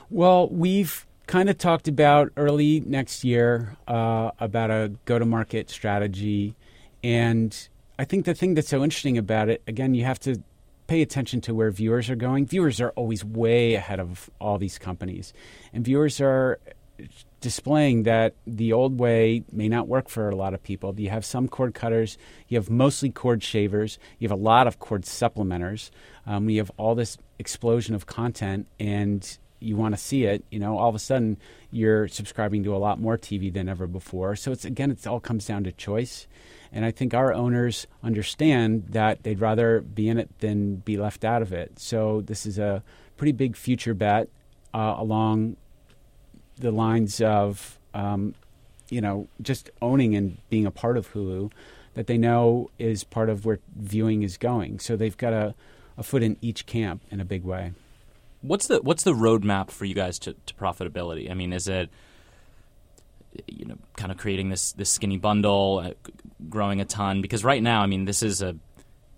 Well, 0.09 0.49
we've 0.49 1.05
kind 1.27 1.49
of 1.49 1.57
talked 1.57 1.87
about 1.87 2.31
early 2.37 2.81
next 2.81 3.23
year 3.23 3.77
uh, 3.87 4.31
about 4.39 4.71
a 4.71 4.91
go 5.05 5.19
to 5.19 5.25
market 5.25 5.69
strategy. 5.69 6.55
And 7.03 7.55
I 7.97 8.05
think 8.05 8.25
the 8.25 8.33
thing 8.33 8.53
that's 8.53 8.69
so 8.69 8.83
interesting 8.83 9.17
about 9.17 9.49
it, 9.49 9.61
again, 9.67 9.93
you 9.93 10.03
have 10.05 10.19
to 10.21 10.41
pay 10.87 11.01
attention 11.01 11.41
to 11.41 11.53
where 11.53 11.71
viewers 11.71 12.09
are 12.09 12.15
going. 12.15 12.45
Viewers 12.45 12.81
are 12.81 12.91
always 12.91 13.23
way 13.23 13.75
ahead 13.75 13.99
of 13.99 14.29
all 14.39 14.57
these 14.57 14.77
companies. 14.77 15.33
And 15.71 15.83
viewers 15.83 16.19
are 16.19 16.59
displaying 17.41 18.03
that 18.03 18.35
the 18.47 18.71
old 18.71 18.99
way 18.99 19.43
may 19.51 19.67
not 19.67 19.87
work 19.87 20.07
for 20.07 20.29
a 20.29 20.35
lot 20.35 20.53
of 20.53 20.63
people. 20.63 20.97
You 20.97 21.09
have 21.09 21.25
some 21.25 21.47
cord 21.47 21.73
cutters, 21.73 22.17
you 22.47 22.57
have 22.57 22.69
mostly 22.69 23.09
cord 23.09 23.43
shavers, 23.43 23.99
you 24.19 24.27
have 24.29 24.37
a 24.37 24.41
lot 24.41 24.65
of 24.65 24.79
cord 24.79 25.03
supplementers. 25.03 25.89
Um, 26.25 26.49
you 26.49 26.59
have 26.59 26.71
all 26.77 26.95
this 26.95 27.17
explosion 27.39 27.95
of 27.95 28.05
content, 28.05 28.67
and 28.79 29.37
you 29.63 29.75
want 29.75 29.95
to 29.95 30.01
see 30.01 30.25
it. 30.25 30.43
You 30.49 30.59
know, 30.59 30.77
all 30.77 30.89
of 30.89 30.95
a 30.95 30.99
sudden 30.99 31.37
you're 31.71 32.07
subscribing 32.07 32.63
to 32.63 32.75
a 32.75 32.77
lot 32.77 32.99
more 32.99 33.17
TV 33.17 33.51
than 33.51 33.69
ever 33.69 33.87
before. 33.87 34.35
So 34.35 34.51
it's 34.51 34.65
again, 34.65 34.91
it 34.91 35.05
all 35.07 35.19
comes 35.19 35.45
down 35.45 35.63
to 35.63 35.71
choice. 35.71 36.27
And 36.71 36.85
I 36.85 36.91
think 36.91 37.13
our 37.13 37.33
owners 37.33 37.85
understand 38.03 38.85
that 38.89 39.23
they'd 39.23 39.39
rather 39.39 39.81
be 39.81 40.09
in 40.09 40.17
it 40.17 40.29
than 40.39 40.77
be 40.77 40.97
left 40.97 41.23
out 41.23 41.41
of 41.41 41.53
it. 41.53 41.79
So 41.79 42.21
this 42.21 42.45
is 42.45 42.57
a 42.57 42.83
pretty 43.15 43.31
big 43.31 43.55
future 43.55 43.93
bet 43.93 44.27
uh, 44.73 44.95
along 44.97 45.55
the 46.57 46.71
lines 46.71 47.21
of 47.21 47.79
um, 47.93 48.35
you 48.89 49.01
know 49.01 49.27
just 49.41 49.69
owning 49.81 50.15
and 50.15 50.37
being 50.49 50.65
a 50.65 50.71
part 50.71 50.97
of 50.97 51.13
Hulu 51.13 51.51
that 51.93 52.07
they 52.07 52.17
know 52.17 52.69
is 52.79 53.03
part 53.03 53.29
of 53.29 53.45
where 53.45 53.59
viewing 53.75 54.23
is 54.23 54.37
going. 54.37 54.79
So 54.79 54.95
they've 54.95 55.17
got 55.17 55.33
a, 55.33 55.55
a 55.97 56.03
foot 56.03 56.23
in 56.23 56.37
each 56.41 56.65
camp 56.65 57.03
in 57.11 57.19
a 57.19 57.25
big 57.25 57.43
way. 57.43 57.73
What's 58.43 58.67
the 58.67 58.81
what's 58.81 59.03
the 59.03 59.13
roadmap 59.13 59.71
for 59.71 59.85
you 59.85 59.95
guys 59.95 60.19
to, 60.19 60.33
to 60.33 60.53
profitability? 60.53 61.31
I 61.31 61.33
mean, 61.33 61.53
is 61.53 61.67
it 61.67 61.89
you 63.47 63.65
know 63.65 63.77
kind 63.97 64.11
of 64.11 64.17
creating 64.17 64.49
this 64.49 64.73
this 64.73 64.89
skinny 64.89 65.17
bundle, 65.17 65.81
uh, 65.83 65.91
growing 66.49 66.81
a 66.81 66.85
ton? 66.85 67.21
Because 67.21 67.43
right 67.43 67.63
now, 67.63 67.81
I 67.81 67.87
mean, 67.87 68.05
this 68.05 68.21
is 68.21 68.41
a 68.41 68.55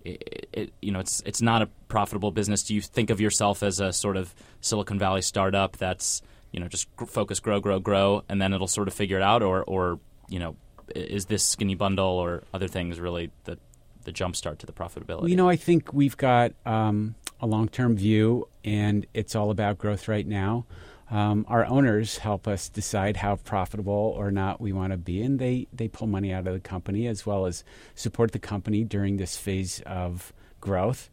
it, 0.04 0.48
it, 0.52 0.72
you 0.80 0.92
know 0.92 1.00
it's 1.00 1.22
it's 1.26 1.42
not 1.42 1.60
a 1.60 1.66
profitable 1.88 2.30
business. 2.30 2.62
Do 2.62 2.74
you 2.74 2.80
think 2.80 3.10
of 3.10 3.20
yourself 3.20 3.62
as 3.62 3.80
a 3.80 3.92
sort 3.92 4.16
of 4.16 4.34
Silicon 4.60 4.98
Valley 4.98 5.22
startup 5.22 5.76
that's 5.76 6.22
you 6.52 6.60
know 6.60 6.68
just 6.68 6.88
focus, 7.08 7.40
grow, 7.40 7.60
grow, 7.60 7.80
grow, 7.80 8.22
and 8.28 8.40
then 8.40 8.52
it'll 8.52 8.68
sort 8.68 8.88
of 8.88 8.94
figure 8.94 9.16
it 9.16 9.22
out, 9.22 9.42
or 9.42 9.64
or 9.64 9.98
you 10.28 10.38
know 10.38 10.56
is 10.94 11.26
this 11.26 11.42
skinny 11.42 11.74
bundle 11.74 12.06
or 12.06 12.44
other 12.54 12.68
things 12.68 13.00
really 13.00 13.32
the 13.44 13.58
the 14.04 14.12
jump 14.12 14.36
start 14.36 14.60
to 14.60 14.66
the 14.66 14.72
profitability? 14.72 15.30
You 15.30 15.36
know, 15.36 15.48
I 15.48 15.56
think 15.56 15.92
we've 15.92 16.16
got 16.16 16.52
um, 16.64 17.16
a 17.40 17.46
long 17.46 17.68
term 17.68 17.96
view, 17.96 18.48
and 18.64 19.06
it's 19.14 19.34
all 19.34 19.50
about 19.50 19.78
growth 19.78 20.08
right 20.08 20.26
now. 20.26 20.66
Um, 21.08 21.46
our 21.48 21.64
owners 21.64 22.18
help 22.18 22.48
us 22.48 22.68
decide 22.68 23.16
how 23.16 23.36
profitable 23.36 24.14
or 24.16 24.32
not 24.32 24.60
we 24.60 24.72
want 24.72 24.90
to 24.90 24.96
be, 24.96 25.22
and 25.22 25.38
they, 25.38 25.68
they 25.72 25.86
pull 25.86 26.08
money 26.08 26.32
out 26.32 26.48
of 26.48 26.52
the 26.52 26.60
company 26.60 27.06
as 27.06 27.24
well 27.24 27.46
as 27.46 27.62
support 27.94 28.32
the 28.32 28.40
company 28.40 28.82
during 28.82 29.16
this 29.16 29.36
phase 29.36 29.80
of 29.86 30.32
growth. 30.60 31.10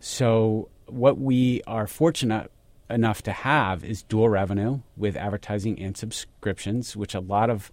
So, 0.00 0.68
what 0.86 1.18
we 1.18 1.62
are 1.66 1.86
fortunate 1.86 2.50
enough 2.88 3.22
to 3.22 3.32
have 3.32 3.84
is 3.84 4.02
dual 4.02 4.28
revenue 4.28 4.80
with 4.96 5.16
advertising 5.16 5.78
and 5.78 5.96
subscriptions, 5.96 6.96
which 6.96 7.14
a 7.14 7.20
lot 7.20 7.50
of 7.50 7.70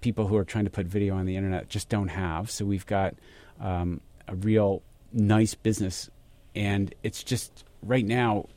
people 0.00 0.28
who 0.28 0.36
are 0.36 0.44
trying 0.44 0.64
to 0.64 0.70
put 0.70 0.86
video 0.86 1.16
on 1.16 1.26
the 1.26 1.36
internet 1.36 1.68
just 1.68 1.88
don't 1.88 2.08
have. 2.08 2.48
So, 2.50 2.64
we've 2.64 2.86
got 2.86 3.14
um, 3.60 4.00
a 4.28 4.36
real 4.36 4.82
nice 5.12 5.54
business, 5.54 6.10
and 6.58 6.92
it's 7.04 7.22
just 7.22 7.64
right 7.84 8.04
now, 8.04 8.48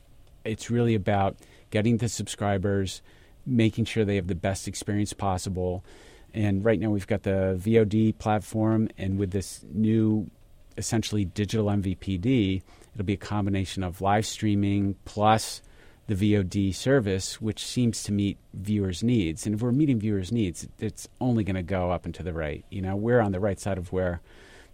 it's 0.44 0.72
really 0.72 0.96
about 0.96 1.38
getting 1.70 1.98
the 1.98 2.10
subscribers, 2.10 3.04
making 3.46 3.86
sure 3.86 4.04
they 4.04 4.16
have 4.16 4.26
the 4.26 4.34
best 4.34 4.68
experience 4.68 5.14
possible. 5.14 5.86
And 6.34 6.66
right 6.66 6.80
now, 6.80 6.90
we've 6.90 7.06
got 7.06 7.22
the 7.22 7.60
VOD 7.62 8.18
platform, 8.18 8.90
and 8.98 9.20
with 9.20 9.30
this 9.30 9.64
new, 9.72 10.32
essentially 10.78 11.26
digital 11.26 11.68
MVPD, 11.68 12.64
it'll 12.96 13.06
be 13.06 13.14
a 13.14 13.18
combination 13.18 13.84
of 13.84 14.02
live 14.02 14.26
streaming 14.26 14.96
plus 15.06 15.62
the 16.08 16.16
VOD 16.16 16.74
service, 16.74 17.40
which 17.40 17.64
seems 17.64 18.02
to 18.04 18.12
meet 18.12 18.40
viewers' 18.56 19.04
needs. 19.04 19.46
And 19.46 19.54
if 19.54 19.62
we're 19.62 19.72
meeting 19.72 20.00
viewers' 20.00 20.32
needs, 20.32 20.68
it's 20.80 21.08
only 21.20 21.44
going 21.44 21.56
to 21.56 21.62
go 21.62 21.92
up 21.92 22.06
and 22.06 22.16
to 22.16 22.24
the 22.24 22.34
right. 22.34 22.66
You 22.72 22.82
know, 22.82 22.96
we're 22.96 23.22
on 23.22 23.32
the 23.32 23.40
right 23.40 23.60
side 23.60 23.78
of 23.78 23.94
where 23.94 24.22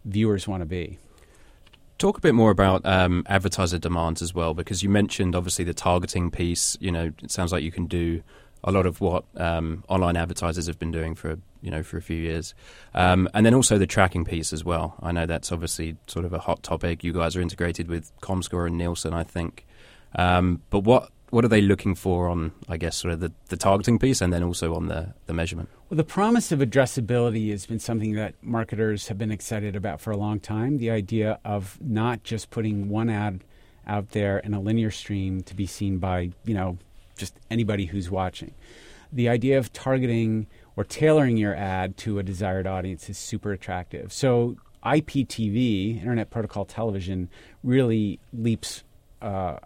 viewers 0.05 0.47
want 0.47 0.61
to 0.61 0.65
be. 0.65 0.97
Talk 1.97 2.17
a 2.17 2.21
bit 2.21 2.35
more 2.35 2.51
about 2.51 2.85
um, 2.85 3.23
advertiser 3.27 3.79
demands 3.79 4.21
as 4.21 4.33
well, 4.33 4.53
because 4.53 4.83
you 4.83 4.89
mentioned 4.89 5.35
obviously 5.35 5.65
the 5.65 5.73
targeting 5.73 6.29
piece. 6.29 6.77
You 6.79 6.91
know, 6.91 7.11
it 7.23 7.31
sounds 7.31 7.51
like 7.51 7.63
you 7.63 7.71
can 7.71 7.87
do 7.87 8.21
a 8.63 8.71
lot 8.71 8.85
of 8.85 9.01
what 9.01 9.23
um, 9.35 9.83
online 9.87 10.17
advertisers 10.17 10.67
have 10.67 10.77
been 10.77 10.91
doing 10.91 11.15
for 11.15 11.39
you 11.61 11.71
know 11.71 11.81
for 11.81 11.97
a 11.97 12.01
few 12.01 12.17
years, 12.17 12.53
um, 12.93 13.27
and 13.33 13.45
then 13.45 13.53
also 13.53 13.77
the 13.77 13.87
tracking 13.87 14.25
piece 14.25 14.53
as 14.53 14.63
well. 14.63 14.95
I 15.01 15.11
know 15.11 15.25
that's 15.25 15.51
obviously 15.51 15.97
sort 16.05 16.25
of 16.25 16.33
a 16.33 16.39
hot 16.39 16.61
topic. 16.61 17.03
You 17.03 17.13
guys 17.13 17.35
are 17.35 17.41
integrated 17.41 17.87
with 17.87 18.11
ComScore 18.21 18.67
and 18.67 18.77
Nielsen, 18.77 19.13
I 19.13 19.23
think. 19.23 19.65
Um, 20.15 20.61
but 20.69 20.79
what 20.81 21.09
what 21.29 21.43
are 21.43 21.49
they 21.49 21.61
looking 21.61 21.95
for 21.95 22.29
on, 22.29 22.53
I 22.69 22.77
guess, 22.77 22.95
sort 22.95 23.13
of 23.13 23.19
the, 23.19 23.31
the 23.49 23.57
targeting 23.57 23.99
piece 23.99 24.21
and 24.21 24.31
then 24.31 24.43
also 24.43 24.73
on 24.75 24.87
the, 24.87 25.13
the 25.25 25.33
measurement? 25.33 25.69
Well, 25.89 25.97
the 25.97 26.03
promise 26.03 26.51
of 26.51 26.59
addressability 26.59 27.51
has 27.51 27.65
been 27.65 27.79
something 27.79 28.13
that 28.13 28.35
marketers 28.41 29.07
have 29.09 29.17
been 29.17 29.31
excited 29.31 29.75
about 29.75 29.99
for 29.99 30.11
a 30.11 30.17
long 30.17 30.39
time. 30.39 30.77
The 30.77 30.89
idea 30.89 31.39
of 31.43 31.77
not 31.81 32.23
just 32.23 32.49
putting 32.49 32.89
one 32.89 33.09
ad 33.09 33.43
out 33.85 34.11
there 34.11 34.39
in 34.39 34.53
a 34.53 34.59
linear 34.59 34.91
stream 34.91 35.41
to 35.43 35.55
be 35.55 35.65
seen 35.65 35.97
by, 35.97 36.31
you 36.45 36.53
know, 36.53 36.77
just 37.17 37.33
anybody 37.49 37.85
who's 37.85 38.09
watching. 38.09 38.53
The 39.11 39.29
idea 39.29 39.57
of 39.57 39.71
targeting 39.73 40.47
or 40.75 40.83
tailoring 40.83 41.37
your 41.37 41.55
ad 41.55 41.97
to 41.97 42.19
a 42.19 42.23
desired 42.23 42.67
audience 42.67 43.09
is 43.09 43.17
super 43.17 43.51
attractive. 43.51 44.13
So 44.13 44.57
IPTV, 44.85 45.99
Internet 45.99 46.29
Protocol 46.29 46.65
Television, 46.65 47.29
really 47.63 48.19
leaps 48.33 48.83
uh, 49.21 49.57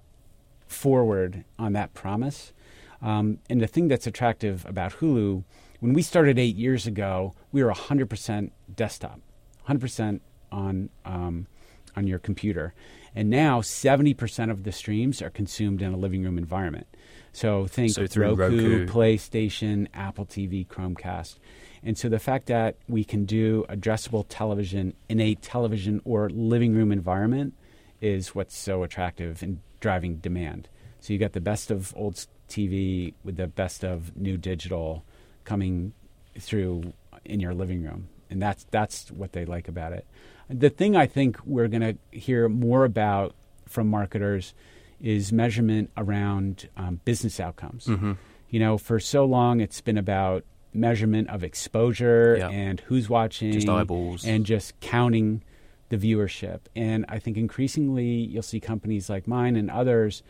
forward 0.72 1.44
on 1.60 1.74
that 1.74 1.94
promise. 1.94 2.54
Um, 3.02 3.40
and 3.50 3.62
the 3.62 3.68
thing 3.68 3.88
that's 3.88 4.08
attractive 4.08 4.66
about 4.68 4.94
Hulu, 4.94 5.44
when 5.80 5.94
we 5.94 6.02
started 6.02 6.38
eight 6.38 6.56
years 6.56 6.86
ago, 6.86 7.34
we 7.52 7.64
were 7.64 7.72
100% 7.72 8.52
desktop, 8.76 9.20
100% 9.68 10.20
on 10.52 10.90
um, 11.06 11.48
on 11.96 12.08
your 12.08 12.20
computer, 12.20 12.74
and 13.14 13.30
now 13.30 13.60
70% 13.60 14.50
of 14.50 14.64
the 14.64 14.72
streams 14.72 15.22
are 15.22 15.30
consumed 15.30 15.82
in 15.82 15.92
a 15.92 15.98
living 15.98 16.24
room 16.24 16.38
environment. 16.38 16.88
So 17.34 17.68
think 17.68 17.92
so 17.92 18.08
through 18.08 18.36
Roku, 18.36 18.80
Roku, 18.80 18.88
PlayStation, 18.88 19.88
Apple 19.94 20.26
TV, 20.26 20.66
Chromecast. 20.66 21.38
And 21.84 21.98
so 21.98 22.10
the 22.10 22.20
fact 22.20 22.46
that 22.48 22.78
we 22.88 23.04
can 23.04 23.26
do 23.26 23.66
addressable 23.68 24.26
television 24.30 24.94
in 25.10 25.20
a 25.20 25.36
television 25.36 26.02
or 26.06 26.30
living 26.30 26.76
room 26.76 26.92
environment 26.92 27.56
is 28.00 28.36
what's 28.36 28.56
so 28.56 28.84
attractive 28.84 29.42
and 29.44 29.60
driving 29.82 30.16
demand. 30.18 30.70
So 31.02 31.12
you 31.12 31.20
got 31.20 31.34
the 31.34 31.42
best 31.42 31.70
of 31.72 31.94
old 31.98 32.26
TV 32.48 33.14
with 33.26 33.36
the 33.36 33.48
best 33.48 33.84
of 33.84 34.16
new 34.16 34.38
digital 34.38 35.04
coming 35.44 35.92
through 36.40 36.94
in 37.26 37.40
your 37.42 37.54
living 37.54 37.84
room, 37.84 38.08
and 38.30 38.42
that's 38.42 38.66
that's 38.72 39.12
what 39.12 39.34
they 39.34 39.44
like 39.46 39.68
about 39.68 39.92
it. 39.94 40.06
The 40.50 40.70
thing 40.70 40.96
I 40.96 41.08
think 41.08 41.38
we're 41.46 41.68
going 41.68 41.82
to 41.82 42.18
hear 42.18 42.48
more 42.50 42.86
about 42.86 43.36
from 43.68 43.88
marketers 43.90 44.54
is 45.00 45.32
measurement 45.34 45.90
around 45.98 46.70
um, 46.78 47.00
business 47.06 47.40
outcomes. 47.40 47.86
Mm-hmm. 47.88 48.14
You 48.50 48.60
know, 48.60 48.78
for 48.78 49.00
so 49.00 49.26
long 49.26 49.62
it's 49.62 49.82
been 49.82 49.98
about 49.98 50.44
measurement 50.74 51.30
of 51.30 51.44
exposure 51.44 52.36
Yeah. 52.38 52.50
and 52.50 52.80
who's 52.82 53.10
watching, 53.10 53.52
Just 53.54 53.68
eyeballs. 53.70 54.26
and 54.26 54.46
just 54.46 54.80
counting 54.82 55.44
the 55.92 55.98
viewership. 55.98 56.62
And 56.76 57.06
I 57.08 57.20
think 57.20 57.38
increasingly 57.38 58.06
you'll 58.06 58.42
see 58.44 58.60
companies 58.60 59.10
like 59.10 59.28
mine 59.28 59.56
and 59.56 59.70
others 59.70 60.24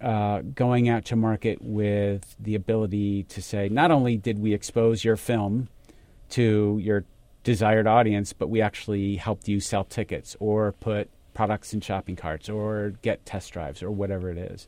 uh, 0.00 0.40
going 0.54 0.88
out 0.88 1.04
to 1.06 1.16
market 1.16 1.62
with 1.62 2.34
the 2.40 2.54
ability 2.54 3.22
to 3.24 3.40
say, 3.40 3.68
not 3.68 3.90
only 3.90 4.16
did 4.16 4.38
we 4.38 4.52
expose 4.52 5.04
your 5.04 5.16
film 5.16 5.68
to 6.30 6.78
your 6.82 7.04
desired 7.44 7.86
audience, 7.86 8.32
but 8.32 8.48
we 8.48 8.60
actually 8.60 9.16
helped 9.16 9.46
you 9.48 9.60
sell 9.60 9.84
tickets 9.84 10.34
or 10.40 10.72
put 10.72 11.08
products 11.34 11.72
in 11.72 11.80
shopping 11.80 12.16
carts 12.16 12.48
or 12.48 12.94
get 13.02 13.24
test 13.24 13.52
drives 13.52 13.82
or 13.82 13.90
whatever 13.90 14.30
it 14.30 14.38
is. 14.38 14.66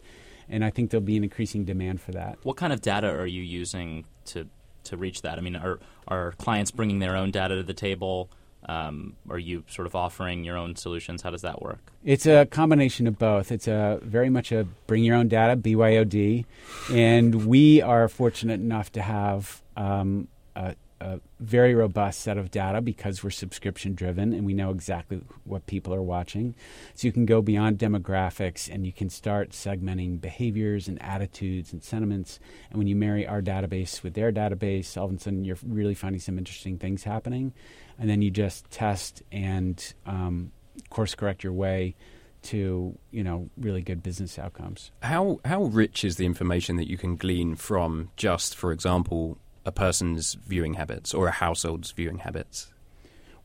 And 0.49 0.65
I 0.65 0.71
think 0.71 0.91
there'll 0.91 1.05
be 1.05 1.17
an 1.17 1.25
increasing 1.25 1.65
demand 1.65 2.01
for 2.01 2.13
that. 2.13 2.39
What 2.43 2.57
kind 2.57 2.73
of 2.73 2.81
data 2.81 3.09
are 3.09 3.27
you 3.27 3.43
using 3.43 4.05
to 4.27 4.47
to 4.85 4.97
reach 4.97 5.23
that? 5.23 5.39
I 5.39 5.41
mean, 5.41 5.57
are 5.57 5.79
are 6.07 6.33
clients 6.33 6.71
bringing 6.71 7.01
their 7.01 7.17
own 7.17 7.31
data 7.31 7.57
to 7.57 7.63
the 7.63 7.75
table? 7.75 8.31
Um, 8.67 9.15
are 9.31 9.39
you 9.39 9.65
sort 9.69 9.87
of 9.87 9.95
offering 9.95 10.45
your 10.45 10.57
own 10.57 10.77
solutions? 10.77 11.23
How 11.23 11.31
does 11.31 11.43
that 11.43 11.63
work? 11.63 11.93
It's 12.05 12.27
a 12.27 12.45
combination 12.47 13.07
of 13.07 13.19
both. 13.19 13.53
It's 13.53 13.69
a 13.69 14.01
very 14.03 14.31
much 14.31 14.53
a 14.53 14.67
bring 14.87 15.05
your 15.05 15.17
own 15.17 15.29
data 15.29 15.57
BYOD, 15.57 16.45
and 16.93 17.47
we 17.47 17.81
are 17.83 18.09
fortunate 18.09 18.61
enough 18.61 18.91
to 18.93 19.03
have 19.03 19.63
um, 19.77 20.29
a, 20.57 20.75
a 21.01 21.21
very 21.41 21.75
robust 21.75 22.21
set 22.21 22.39
of 22.39 22.51
data 22.51 22.81
because 22.81 23.23
we're 23.23 23.31
subscription 23.31 23.95
driven 23.95 24.33
and 24.33 24.45
we 24.45 24.53
know 24.53 24.71
exactly 24.71 25.21
what 25.45 25.67
people 25.67 25.95
are 25.95 26.03
watching. 26.03 26.55
So 26.95 27.07
you 27.07 27.13
can 27.13 27.27
go 27.27 27.41
beyond 27.41 27.79
demographics 27.79 28.73
and 28.73 28.85
you 28.85 28.93
can 28.93 29.09
start 29.09 29.51
segmenting 29.51 30.21
behaviors 30.21 30.89
and 30.89 31.01
attitudes 31.03 31.73
and 31.73 31.83
sentiments. 31.83 32.41
And 32.71 32.79
when 32.79 32.87
you 32.87 32.97
marry 32.97 33.27
our 33.27 33.41
database 33.41 34.03
with 34.03 34.15
their 34.15 34.33
database, 34.33 34.97
all 34.97 35.07
of 35.07 35.13
a 35.13 35.19
sudden 35.19 35.45
you're 35.45 35.59
really 35.65 35.95
finding 35.95 36.21
some 36.21 36.39
interesting 36.39 36.79
things 36.79 37.05
happening. 37.05 37.53
And 37.99 38.09
then 38.09 38.23
you 38.23 38.31
just 38.31 38.71
test 38.71 39.23
and 39.31 39.95
um, 40.07 40.53
course 40.91 41.15
correct 41.15 41.45
your 41.45 41.53
way 41.53 41.95
to 42.41 42.97
you 43.11 43.25
know 43.25 43.51
really 43.57 43.83
good 43.83 44.03
business 44.03 44.39
outcomes. 44.39 44.91
How 45.03 45.41
how 45.45 45.65
rich 45.65 46.05
is 46.05 46.17
the 46.17 46.27
information 46.27 46.77
that 46.77 46.89
you 46.89 46.97
can 46.97 47.17
glean 47.17 47.57
from 47.57 48.11
just, 48.17 48.55
for 48.55 48.73
example, 48.73 49.39
a 49.69 49.73
person's 49.73 50.35
viewing 50.35 50.75
habits 50.75 51.15
or 51.15 51.29
a 51.29 51.31
household's 51.31 51.91
viewing 51.93 52.19
habits? 52.19 52.73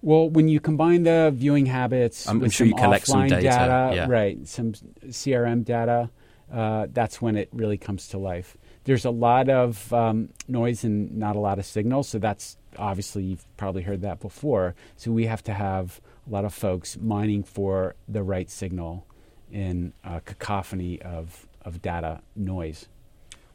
Well, 0.01 0.29
when 0.29 0.47
you 0.47 0.59
combine 0.59 1.03
the 1.03 1.31
viewing 1.33 1.67
habits 1.67 2.27
I'm- 2.27 2.41
I'm 2.43 2.49
sure 2.49 2.65
some 2.65 2.67
you 2.67 2.75
collect 2.75 3.07
some 3.07 3.21
offline 3.21 3.29
data, 3.29 3.91
yeah. 3.95 4.05
right? 4.09 4.47
Some 4.47 4.73
CRM 5.07 5.63
data. 5.63 6.09
Uh, 6.51 6.87
that's 6.91 7.21
when 7.21 7.35
it 7.35 7.49
really 7.51 7.77
comes 7.77 8.09
to 8.09 8.17
life. 8.17 8.57
There's 8.83 9.05
a 9.05 9.09
lot 9.11 9.49
of 9.49 9.91
um, 9.93 10.29
noise 10.47 10.83
and 10.83 11.17
not 11.17 11.35
a 11.35 11.39
lot 11.39 11.57
of 11.57 11.65
signal, 11.65 12.03
so 12.03 12.19
that's 12.19 12.57
obviously 12.77 13.23
you've 13.23 13.45
probably 13.57 13.81
heard 13.81 14.01
that 14.01 14.19
before. 14.19 14.75
So 14.97 15.11
we 15.11 15.25
have 15.25 15.41
to 15.43 15.53
have 15.53 16.01
a 16.27 16.29
lot 16.31 16.45
of 16.45 16.53
folks 16.53 16.97
mining 16.97 17.43
for 17.43 17.95
the 18.07 18.23
right 18.23 18.49
signal 18.49 19.07
in 19.51 19.93
a 20.03 20.21
cacophony 20.21 21.01
of 21.01 21.47
of 21.63 21.81
data 21.81 22.21
noise. 22.35 22.87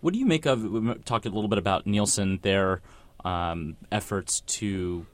What 0.00 0.12
do 0.12 0.18
you 0.20 0.26
make 0.26 0.46
of? 0.46 0.62
We 0.64 0.94
talked 1.04 1.26
a 1.26 1.30
little 1.30 1.48
bit 1.48 1.58
about 1.58 1.86
Nielsen, 1.86 2.38
their 2.42 2.82
um, 3.24 3.76
efforts 3.90 4.40
to 4.42 5.06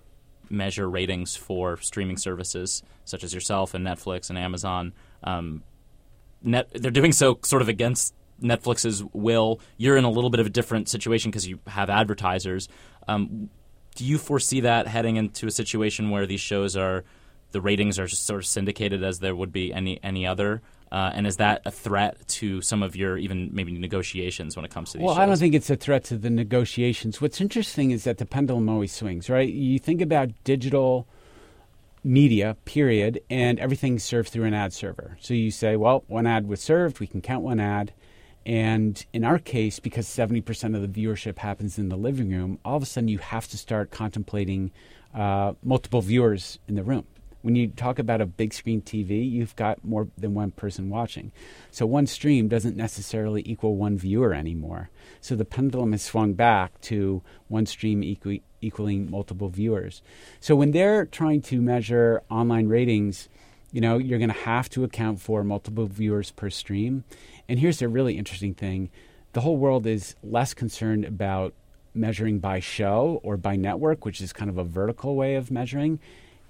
measure 0.51 0.89
ratings 0.89 1.37
for 1.37 1.79
streaming 1.79 2.17
services 2.17 2.83
such 3.05 3.25
as 3.25 3.33
yourself 3.35 3.75
and 3.75 3.87
Netflix 3.87 4.29
and 4.29 4.39
Amazon. 4.39 4.93
Um, 5.23 5.63
net, 6.43 6.69
they're 6.73 6.91
doing 6.91 7.13
so 7.13 7.39
sort 7.43 7.63
of 7.63 7.69
against 7.69 8.15
Netflix's 8.43 9.03
will. 9.13 9.61
You're 9.77 9.97
in 9.97 10.05
a 10.05 10.11
little 10.11 10.31
bit 10.31 10.41
of 10.41 10.47
a 10.47 10.51
different 10.51 10.89
situation 10.89 11.31
because 11.31 11.47
you 11.47 11.61
have 11.67 11.91
advertisers. 11.91 12.69
Um, 13.09 13.51
do 13.95 14.05
you 14.05 14.19
foresee 14.19 14.61
that 14.61 14.87
heading 14.87 15.17
into 15.17 15.47
a 15.47 15.51
situation 15.51 16.11
where 16.11 16.27
these 16.27 16.41
shows 16.41 16.77
are 16.77 17.05
the 17.53 17.61
ratings 17.61 17.99
are 17.99 18.07
just 18.07 18.27
sort 18.27 18.41
of 18.41 18.47
syndicated 18.47 19.05
as 19.05 19.21
there 19.21 19.37
would 19.37 19.53
be 19.53 19.73
any 19.73 20.03
any 20.03 20.27
other? 20.27 20.63
Uh, 20.95 21.11
and 21.13 21.27
is 21.27 21.39
that 21.39 21.61
a 21.65 21.73
threat 21.73 22.17
to 22.29 22.63
some 22.63 22.81
of 22.81 22.95
your 22.95 23.19
even 23.19 23.51
maybe 23.53 23.73
negotiations 23.73 24.55
when 24.55 24.65
it 24.65 24.71
comes 24.71 24.93
to 24.93 24.99
these 24.99 25.05
Well, 25.05 25.17
shows? 25.17 25.23
I 25.23 25.27
don't 25.27 25.39
think 25.39 25.53
it's 25.53 25.69
a 25.69 25.75
threat 25.75 26.05
to 26.05 26.17
the 26.17 26.31
negotiations. 26.31 27.21
What's 27.21 27.41
interesting 27.41 27.91
is 27.91 28.05
that 28.05 28.19
the 28.19 28.25
pendulum 28.25 28.69
always 28.69 28.93
swings, 28.93 29.29
right? 29.29 29.49
You 29.49 29.81
think 29.81 30.01
about 30.01 30.31
digital 30.45 31.09
media, 32.05 32.57
period, 32.65 33.21
and 33.29 33.59
everything's 33.59 34.05
served 34.05 34.29
through 34.29 34.45
an 34.45 34.55
ad 34.55 34.73
server. 34.73 35.19
So 35.21 35.35
you 35.35 35.51
say, 35.51 35.75
well, 35.75 36.05
one 36.07 36.29
ad 36.29 36.47
was 36.47 36.61
served, 36.61 37.01
we 37.01 37.09
can 37.09 37.21
count 37.21 37.43
one 37.43 37.59
ad. 37.59 37.93
And 38.47 39.05
in 39.13 39.25
our 39.25 39.41
case, 39.41 39.81
because 39.81 40.07
70% 40.07 40.77
of 40.77 40.83
the 40.83 41.03
viewership 41.03 41.39
happens 41.39 41.77
in 41.77 41.89
the 41.89 41.97
living 41.97 42.31
room, 42.31 42.61
all 42.65 42.77
of 42.77 42.85
a 42.85 42.87
sudden 42.87 43.09
you 43.09 43.19
have 43.19 43.49
to 43.49 43.59
start 43.59 43.91
contemplating 43.91 44.71
uh, 45.13 45.55
multiple 45.61 46.03
viewers 46.03 46.61
in 46.69 46.77
the 46.77 46.85
room. 46.85 47.05
When 47.45 47.57
you 47.57 47.69
talk 47.69 47.99
about 47.99 48.23
a 48.23 48.27
big 48.27 48.55
screen 48.55 48.81
TV, 48.81 49.31
you've 49.31 49.55
got 49.55 49.85
more 49.85 50.09
than 50.17 50.33
one 50.33 50.51
person 50.53 50.89
watching. 50.89 51.31
So 51.71 51.85
one 51.85 52.07
stream 52.07 52.49
doesn't 52.49 52.75
necessarily 52.75 53.43
equal 53.45 53.77
one 53.77 53.99
viewer 53.99 54.33
anymore. 54.33 54.89
So 55.21 55.37
the 55.37 55.45
pendulum 55.45 55.93
has 55.93 56.01
swung 56.01 56.33
back 56.33 56.81
to 56.83 57.23
one 57.49 57.67
stream 57.67 58.03
equi- 58.03 58.43
equaling 58.63 59.11
multiple 59.11 59.51
viewers. 59.51 60.01
So 60.41 60.57
when 60.57 60.71
they're 60.71 61.05
trying 61.05 61.43
to 61.43 61.61
measure 61.61 62.23
online 62.31 62.69
ratings, 62.69 63.29
you 63.73 63.83
know, 63.83 63.99
you're 63.99 64.19
going 64.19 64.33
to 64.33 64.41
have 64.47 64.71
to 64.71 64.83
account 64.83 65.21
for 65.21 65.45
multiple 65.45 65.85
viewers 65.85 66.31
per 66.31 66.49
stream. 66.49 67.05
And 67.47 67.59
here's 67.59 67.83
a 67.83 67.89
really 67.89 68.17
interesting 68.17 68.55
thing 68.55 68.89
the 69.35 69.43
whole 69.43 69.59
world 69.59 69.87
is 69.87 70.15
less 70.23 70.55
concerned 70.55 71.05
about 71.05 71.53
measuring 71.93 72.39
by 72.39 72.61
show 72.61 73.21
or 73.23 73.37
by 73.37 73.55
network, 73.55 74.07
which 74.07 74.23
is 74.23 74.33
kind 74.33 74.49
of 74.49 74.57
a 74.57 74.65
vertical 74.65 75.15
way 75.15 75.35
of 75.35 75.51
measuring. 75.51 76.01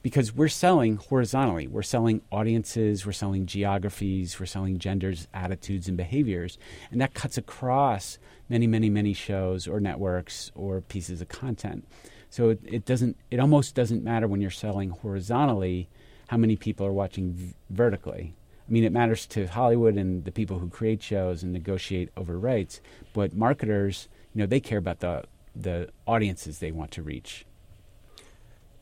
Because 0.05 0.35
we're 0.35 0.49
selling 0.49 0.97
horizontally. 0.97 1.67
We're 1.67 1.81
selling 1.81 2.21
audiences, 2.31 3.07
we're 3.07 3.13
selling 3.13 3.47
geographies, 3.47 4.39
we're 4.39 4.45
selling 4.45 4.79
genders, 4.79 5.27
attitudes, 5.33 5.89
and 5.89 5.97
behaviors. 5.97 6.59
And 6.93 7.01
that 7.01 7.15
cuts 7.15 7.39
across 7.39 8.19
many, 8.51 8.67
many, 8.67 8.91
many 8.91 9.15
shows 9.15 9.67
or 9.67 9.81
networks 9.81 10.53
or 10.55 10.83
pieces 10.83 11.23
of 11.23 11.29
content. 11.29 11.89
So 12.29 12.51
it, 12.51 12.61
it 12.65 12.85
doesn't, 12.85 13.17
it 13.31 13.41
almost 13.41 13.75
doesn't 13.75 14.05
matter 14.05 14.29
when 14.29 14.43
you're 14.43 14.51
selling 14.51 14.91
horizontally 14.91 15.89
how 16.29 16.37
many 16.37 16.55
people 16.55 16.85
are 16.85 16.93
watching 16.93 17.33
v- 17.33 17.55
vertically. 17.71 18.35
I 18.69 18.71
mean, 18.71 18.85
it 18.85 18.93
matters 18.93 19.25
to 19.29 19.47
Hollywood 19.47 19.97
and 19.97 20.27
the 20.27 20.33
people 20.33 20.59
who 20.59 20.69
create 20.69 21.03
shows 21.03 21.43
and 21.43 21.51
negotiate 21.51 22.11
over 22.15 22.39
rights, 22.39 22.83
but 23.15 23.35
marketers, 23.35 24.09
you 24.35 24.41
know, 24.41 24.47
they 24.47 24.61
care 24.61 24.79
about 24.79 25.01
the 25.01 25.25
the 25.57 25.89
audiences 26.05 26.59
they 26.59 26.73
want 26.73 26.91
to 26.91 27.01
reach. 27.01 27.47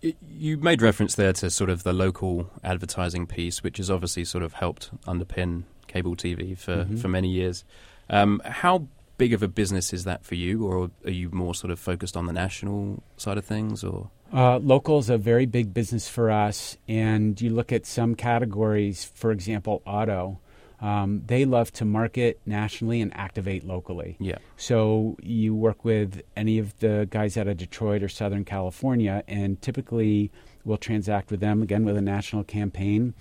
You 0.02 0.56
made 0.56 0.82
reference 0.82 1.14
there 1.14 1.32
to 1.34 1.50
sort 1.50 1.70
of 1.70 1.84
the 1.84 1.92
local 1.92 2.50
advertising 2.64 3.26
piece, 3.26 3.62
which 3.62 3.76
has 3.76 3.90
obviously 3.90 4.24
sort 4.24 4.42
of 4.42 4.54
helped 4.54 4.90
underpin 5.06 5.64
cable 5.86 6.16
TV 6.16 6.58
for, 6.58 6.78
mm-hmm. 6.78 6.96
for 6.96 7.08
many 7.08 7.28
years. 7.28 7.64
Um, 8.10 8.42
how 8.44 8.88
big 9.18 9.32
of 9.32 9.42
a 9.42 9.48
business 9.48 9.92
is 9.92 10.04
that 10.04 10.24
for 10.24 10.34
you, 10.34 10.66
or 10.66 10.90
are 11.04 11.10
you 11.10 11.30
more 11.30 11.54
sort 11.54 11.70
of 11.70 11.78
focused 11.78 12.16
on 12.16 12.26
the 12.26 12.32
national 12.32 13.02
side 13.16 13.38
of 13.38 13.44
things, 13.44 13.84
or? 13.84 14.10
Uh, 14.32 14.58
local 14.58 14.98
is 14.98 15.10
a 15.10 15.18
very 15.18 15.46
big 15.46 15.72
business 15.72 16.08
for 16.08 16.30
us, 16.30 16.76
and 16.88 17.40
you 17.40 17.50
look 17.50 17.70
at 17.70 17.86
some 17.86 18.14
categories, 18.14 19.04
for 19.04 19.30
example, 19.30 19.82
auto 19.86 20.40
um, 20.82 21.22
they 21.26 21.44
love 21.44 21.72
to 21.74 21.84
market 21.84 22.40
nationally 22.44 23.00
and 23.00 23.16
activate 23.16 23.64
locally. 23.64 24.16
Yeah. 24.18 24.38
So 24.56 25.16
you 25.22 25.54
work 25.54 25.84
with 25.84 26.22
any 26.36 26.58
of 26.58 26.76
the 26.80 27.06
guys 27.08 27.36
out 27.36 27.46
of 27.46 27.56
Detroit 27.56 28.02
or 28.02 28.08
Southern 28.08 28.44
California, 28.44 29.22
and 29.28 29.62
typically 29.62 30.32
we'll 30.64 30.76
transact 30.76 31.30
with 31.30 31.38
them 31.38 31.62
again 31.62 31.84
with 31.84 31.96
a 31.96 32.02
national 32.02 32.42
campaign. 32.42 33.14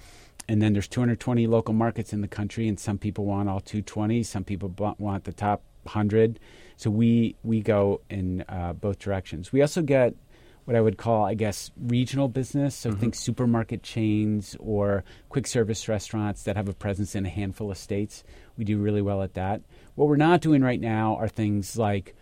And 0.47 0.60
then 0.60 0.74
there's 0.74 0.88
220 0.88 1.45
local 1.45 1.76
markets 1.76 2.12
in 2.12 2.21
the 2.21 2.28
country, 2.28 2.67
and 2.67 2.80
some 2.80 2.97
people 2.97 3.26
want 3.26 3.47
all 3.47 3.62
220. 3.62 4.24
Some 4.24 4.43
people 4.43 4.74
want 4.97 5.26
the 5.26 5.32
top 5.32 5.62
100. 5.84 6.39
So 6.78 6.89
we 6.89 7.36
we 7.43 7.62
go 7.62 8.02
in 8.10 8.43
uh, 8.50 8.74
both 8.74 8.97
directions. 8.97 9.52
We 9.52 9.62
also 9.62 9.84
get 9.84 10.15
what 10.71 10.77
I 10.77 10.81
would 10.81 10.97
call, 10.97 11.25
I 11.25 11.34
guess, 11.34 11.69
regional 11.77 12.29
business. 12.29 12.75
So 12.75 12.91
mm-hmm. 12.91 12.99
think 12.99 13.15
supermarket 13.15 13.84
chains 13.84 14.55
or 14.57 15.03
quick 15.27 15.45
service 15.45 15.89
restaurants 15.89 16.43
that 16.43 16.55
have 16.55 16.69
a 16.69 16.73
presence 16.73 17.13
in 17.13 17.25
a 17.25 17.29
handful 17.29 17.71
of 17.71 17.77
states. 17.77 18.23
We 18.57 18.63
do 18.63 18.77
really 18.77 19.01
well 19.01 19.21
at 19.21 19.34
that. 19.34 19.63
What 19.95 20.07
we're 20.07 20.15
not 20.15 20.39
doing 20.39 20.62
right 20.62 20.79
now 20.79 21.17
are 21.17 21.27
things 21.27 21.77
like, 21.77 22.15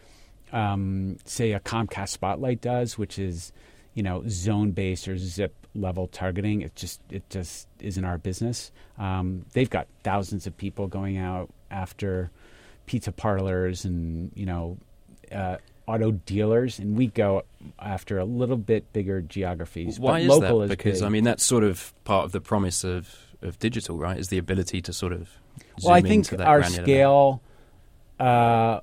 um, 0.52 1.18
say, 1.26 1.52
a 1.52 1.60
Comcast 1.60 2.10
Spotlight 2.10 2.60
does, 2.60 2.98
which 2.98 3.20
is, 3.20 3.54
you 3.94 4.02
know, 4.02 4.24
zone 4.28 4.72
based 4.72 5.08
or 5.08 5.16
zip 5.20 5.54
level 5.76 6.08
targeting. 6.08 6.64
It 6.64 6.76
just 6.76 7.02
it 7.12 7.30
just 7.30 7.68
isn't 7.80 8.04
our 8.04 8.18
business. 8.18 8.72
Um, 8.98 9.46
they've 9.54 9.70
got 9.70 9.88
thousands 10.04 10.48
of 10.48 10.58
people 10.58 10.88
going 10.88 11.18
out 11.18 11.52
after 11.70 12.32
pizza 12.88 13.12
parlors 13.12 13.86
and 13.86 14.32
you 14.34 14.48
know. 14.48 14.80
Uh, 15.32 15.58
auto 15.90 16.12
dealers, 16.12 16.78
and 16.78 16.96
we 16.96 17.08
go 17.08 17.44
after 17.80 18.20
a 18.20 18.26
little 18.26 18.58
bit 18.58 18.94
bigger 18.94 19.22
geographies. 19.22 20.00
Why 20.00 20.20
is 20.20 20.40
that? 20.40 20.56
Is 20.56 20.70
because 20.70 21.00
big. 21.00 21.06
I 21.06 21.10
mean 21.10 21.24
that's 21.24 21.44
sort 21.44 21.64
of 21.64 21.94
part 22.04 22.26
of 22.26 22.32
the 22.32 22.42
promise 22.42 22.84
of, 22.84 23.16
of 23.42 23.58
digital, 23.60 23.98
right? 23.98 24.18
Is 24.18 24.30
the 24.30 24.38
ability 24.38 24.82
to 24.84 24.94
sort 24.94 25.14
of 25.14 25.30
well, 25.84 25.94
I 25.94 26.02
think 26.02 26.32
our 26.40 26.64
scale. 26.64 27.42
Uh, 28.20 28.82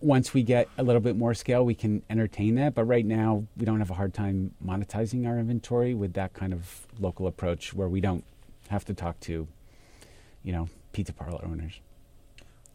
once 0.00 0.34
we 0.34 0.42
get 0.42 0.68
a 0.76 0.82
little 0.82 1.00
bit 1.00 1.16
more 1.16 1.32
scale, 1.34 1.64
we 1.64 1.74
can 1.74 2.02
entertain 2.10 2.56
that. 2.56 2.74
But 2.74 2.84
right 2.84 3.04
now, 3.04 3.44
we 3.56 3.64
don't 3.64 3.78
have 3.78 3.90
a 3.90 3.94
hard 3.94 4.12
time 4.12 4.54
monetizing 4.64 5.26
our 5.26 5.38
inventory 5.38 5.94
with 5.94 6.12
that 6.14 6.34
kind 6.34 6.52
of 6.52 6.86
local 6.98 7.26
approach, 7.26 7.72
where 7.72 7.88
we 7.88 8.00
don't 8.00 8.24
have 8.68 8.84
to 8.86 8.94
talk 8.94 9.18
to, 9.20 9.48
you 10.42 10.52
know, 10.52 10.68
pizza 10.92 11.12
parlor 11.12 11.44
owners. 11.44 11.80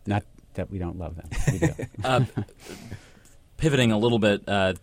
Not 0.05 0.23
that 0.55 0.71
we 0.71 0.79
don't 0.79 0.97
love 0.97 1.15
them. 1.15 1.87
Uh, 2.03 2.25
pivoting 3.61 3.91
a 3.91 3.97
little 3.97 4.17
bit, 4.17 4.41
uh, 4.49 4.73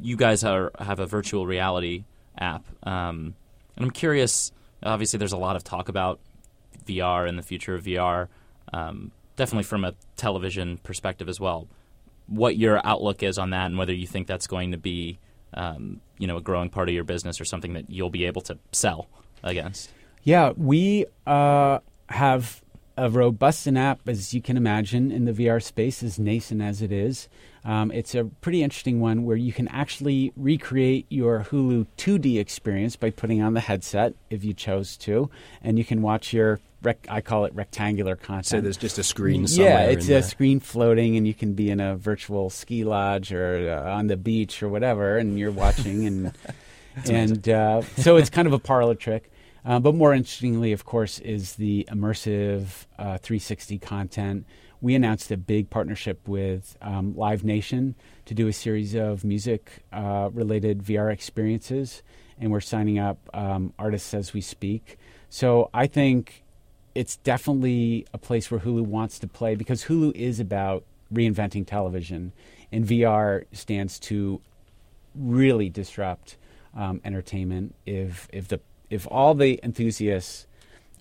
you 0.00 0.16
guys 0.16 0.42
are, 0.44 0.72
have 0.78 0.98
a 0.98 1.04
virtual 1.04 1.46
reality 1.46 2.04
app, 2.38 2.64
um, 2.82 3.34
and 3.76 3.84
I'm 3.84 3.90
curious. 3.90 4.50
Obviously, 4.82 5.18
there's 5.18 5.34
a 5.34 5.38
lot 5.38 5.56
of 5.56 5.62
talk 5.62 5.90
about 5.90 6.20
VR 6.86 7.28
and 7.28 7.38
the 7.38 7.42
future 7.42 7.74
of 7.74 7.84
VR, 7.84 8.28
um, 8.72 9.12
definitely 9.36 9.64
from 9.64 9.84
a 9.84 9.94
television 10.16 10.78
perspective 10.78 11.28
as 11.28 11.38
well. 11.38 11.68
What 12.26 12.56
your 12.56 12.80
outlook 12.84 13.22
is 13.22 13.38
on 13.38 13.50
that, 13.50 13.66
and 13.66 13.76
whether 13.76 13.92
you 13.92 14.06
think 14.06 14.26
that's 14.26 14.46
going 14.46 14.72
to 14.72 14.78
be, 14.78 15.18
um, 15.52 16.00
you 16.18 16.26
know, 16.26 16.38
a 16.38 16.40
growing 16.40 16.70
part 16.70 16.88
of 16.88 16.94
your 16.94 17.04
business 17.04 17.42
or 17.42 17.44
something 17.44 17.74
that 17.74 17.90
you'll 17.90 18.08
be 18.08 18.24
able 18.24 18.40
to 18.42 18.58
sell 18.72 19.06
against. 19.42 19.90
Yeah, 20.22 20.52
we 20.56 21.04
uh, 21.26 21.80
have 22.08 22.62
a 22.96 23.10
robust 23.10 23.66
app, 23.66 24.08
as 24.08 24.34
you 24.34 24.40
can 24.40 24.56
imagine, 24.56 25.10
in 25.10 25.24
the 25.24 25.32
VR 25.32 25.62
space, 25.62 26.02
as 26.02 26.18
nascent 26.18 26.62
as 26.62 26.82
it 26.82 26.92
is. 26.92 27.28
Um, 27.64 27.90
it's 27.90 28.14
a 28.14 28.24
pretty 28.24 28.62
interesting 28.62 29.00
one 29.00 29.24
where 29.24 29.36
you 29.36 29.52
can 29.52 29.68
actually 29.68 30.32
recreate 30.36 31.06
your 31.08 31.46
Hulu 31.50 31.86
2D 31.96 32.38
experience 32.38 32.94
by 32.96 33.10
putting 33.10 33.40
on 33.40 33.54
the 33.54 33.60
headset 33.60 34.14
if 34.30 34.44
you 34.44 34.52
chose 34.52 34.96
to, 34.98 35.30
and 35.62 35.78
you 35.78 35.84
can 35.84 36.02
watch 36.02 36.32
your 36.32 36.60
rec- 36.82 37.06
I 37.08 37.20
call 37.20 37.46
it 37.46 37.54
rectangular 37.54 38.16
content. 38.16 38.46
So 38.46 38.60
there's 38.60 38.76
just 38.76 38.98
a 38.98 39.02
screen. 39.02 39.46
Yeah, 39.48 39.84
it's 39.84 40.04
a 40.04 40.08
there. 40.08 40.22
screen 40.22 40.60
floating, 40.60 41.16
and 41.16 41.26
you 41.26 41.34
can 41.34 41.54
be 41.54 41.70
in 41.70 41.80
a 41.80 41.96
virtual 41.96 42.50
ski 42.50 42.84
lodge 42.84 43.32
or 43.32 43.70
uh, 43.70 43.94
on 43.94 44.06
the 44.06 44.16
beach 44.16 44.62
or 44.62 44.68
whatever, 44.68 45.16
and 45.16 45.38
you're 45.38 45.50
watching, 45.50 46.06
and 46.06 46.32
and 47.10 47.48
uh, 47.48 47.82
so 47.96 48.16
it's 48.16 48.30
kind 48.30 48.46
of 48.46 48.52
a 48.52 48.58
parlor 48.58 48.94
trick. 48.94 49.30
Uh, 49.64 49.80
but 49.80 49.94
more 49.94 50.12
interestingly, 50.12 50.72
of 50.72 50.84
course, 50.84 51.18
is 51.20 51.54
the 51.54 51.88
immersive 51.90 52.86
uh, 52.98 53.16
360 53.18 53.78
content 53.78 54.46
we 54.84 54.94
announced 54.94 55.30
a 55.30 55.38
big 55.38 55.70
partnership 55.70 56.28
with 56.28 56.76
um, 56.82 57.16
Live 57.16 57.42
Nation 57.42 57.94
to 58.26 58.34
do 58.34 58.48
a 58.48 58.52
series 58.52 58.94
of 58.94 59.24
music 59.24 59.82
uh, 59.94 60.28
related 60.30 60.82
VR 60.82 61.10
experiences, 61.10 62.02
and 62.38 62.52
we're 62.52 62.60
signing 62.60 62.98
up 62.98 63.16
um, 63.32 63.72
artists 63.78 64.12
as 64.12 64.34
we 64.34 64.42
speak. 64.42 64.98
So 65.30 65.70
I 65.72 65.86
think 65.86 66.44
it's 66.94 67.16
definitely 67.16 68.06
a 68.12 68.18
place 68.18 68.50
where 68.50 68.60
Hulu 68.60 68.82
wants 68.82 69.18
to 69.20 69.26
play 69.26 69.54
because 69.54 69.84
Hulu 69.86 70.14
is 70.14 70.38
about 70.38 70.84
reinventing 71.10 71.66
television, 71.66 72.32
and 72.70 72.84
VR 72.84 73.46
stands 73.52 73.98
to 74.00 74.42
really 75.14 75.70
disrupt 75.70 76.36
um, 76.76 77.00
entertainment 77.06 77.74
if 77.86 78.28
if 78.34 78.48
the 78.48 78.60
if 78.94 79.08
all 79.10 79.34
the 79.34 79.58
enthusiasts 79.62 80.46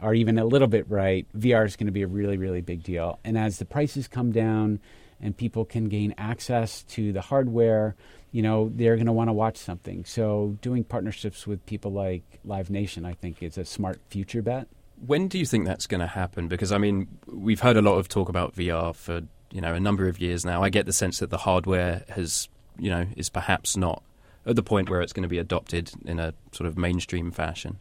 are 0.02 0.14
even 0.14 0.38
a 0.38 0.46
little 0.46 0.68
bit 0.68 0.90
right, 0.90 1.28
VR 1.38 1.66
is 1.66 1.76
going 1.76 1.86
to 1.86 1.94
be 1.94 2.02
a 2.02 2.08
really, 2.08 2.38
really 2.38 2.62
big 2.62 2.84
deal. 2.84 3.20
And 3.24 3.38
as 3.38 3.60
the 3.60 3.66
prices 3.66 4.08
come 4.08 4.32
down 4.32 4.80
and 5.22 5.38
people 5.38 5.64
can 5.64 5.86
gain 5.86 6.14
access 6.18 6.84
to 6.84 7.14
the 7.14 7.22
hardware, 7.22 7.96
you 8.32 8.42
know, 8.42 8.72
they're 8.74 8.96
going 8.96 9.06
to 9.06 9.14
want 9.14 9.30
to 9.30 9.34
watch 9.34 9.58
something. 9.58 10.04
So 10.06 10.58
doing 10.62 10.84
partnerships 10.84 11.46
with 11.46 11.66
people 11.66 11.92
like 11.92 12.24
Live 12.44 12.70
Nation, 12.70 13.06
I 13.06 13.14
think, 13.14 13.42
is 13.44 13.58
a 13.58 13.64
smart 13.64 14.02
future 14.10 14.42
bet. 14.42 14.68
When 15.06 15.28
do 15.28 15.38
you 15.38 15.46
think 15.46 15.66
that's 15.66 15.88
going 15.88 16.02
to 16.02 16.08
happen? 16.08 16.48
Because 16.48 16.72
I 16.72 16.80
mean, 16.80 17.08
we've 17.28 17.60
heard 17.60 17.78
a 17.78 17.82
lot 17.82 17.98
of 17.98 18.10
talk 18.10 18.28
about 18.28 18.56
VR 18.56 18.96
for 18.96 19.22
you 19.52 19.62
know 19.62 19.74
a 19.74 19.80
number 19.80 20.08
of 20.08 20.20
years 20.20 20.44
now. 20.46 20.64
I 20.64 20.70
get 20.70 20.86
the 20.86 20.94
sense 20.94 21.20
that 21.20 21.30
the 21.30 21.38
hardware 21.38 22.04
has 22.10 22.48
you 22.80 22.90
know 22.90 23.06
is 23.16 23.30
perhaps 23.30 23.78
not 23.78 24.02
at 24.46 24.56
the 24.56 24.64
point 24.64 24.90
where 24.90 25.02
it's 25.02 25.14
going 25.14 25.24
to 25.24 25.30
be 25.30 25.38
adopted 25.38 25.92
in 26.06 26.20
a 26.20 26.34
sort 26.52 26.68
of 26.68 26.78
mainstream 26.78 27.32
fashion. 27.32 27.80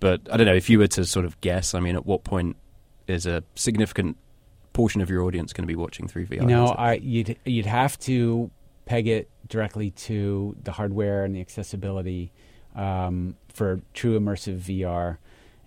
But 0.00 0.20
I 0.30 0.36
don't 0.36 0.46
know 0.46 0.54
if 0.54 0.68
you 0.68 0.78
were 0.78 0.86
to 0.88 1.04
sort 1.04 1.24
of 1.24 1.40
guess. 1.40 1.74
I 1.74 1.80
mean, 1.80 1.96
at 1.96 2.06
what 2.06 2.24
point 2.24 2.56
is 3.06 3.26
a 3.26 3.42
significant 3.54 4.16
portion 4.72 5.00
of 5.00 5.08
your 5.08 5.22
audience 5.22 5.52
going 5.52 5.62
to 5.62 5.68
be 5.68 5.76
watching 5.76 6.08
through 6.08 6.26
VR? 6.26 6.42
You 6.42 6.46
know, 6.46 6.66
I, 6.66 6.94
you'd 6.94 7.36
you'd 7.44 7.66
have 7.66 7.98
to 8.00 8.50
peg 8.84 9.06
it 9.08 9.30
directly 9.48 9.90
to 9.90 10.56
the 10.62 10.72
hardware 10.72 11.24
and 11.24 11.34
the 11.34 11.40
accessibility 11.40 12.32
um, 12.74 13.36
for 13.52 13.80
true 13.94 14.18
immersive 14.18 14.58
VR, 14.58 15.18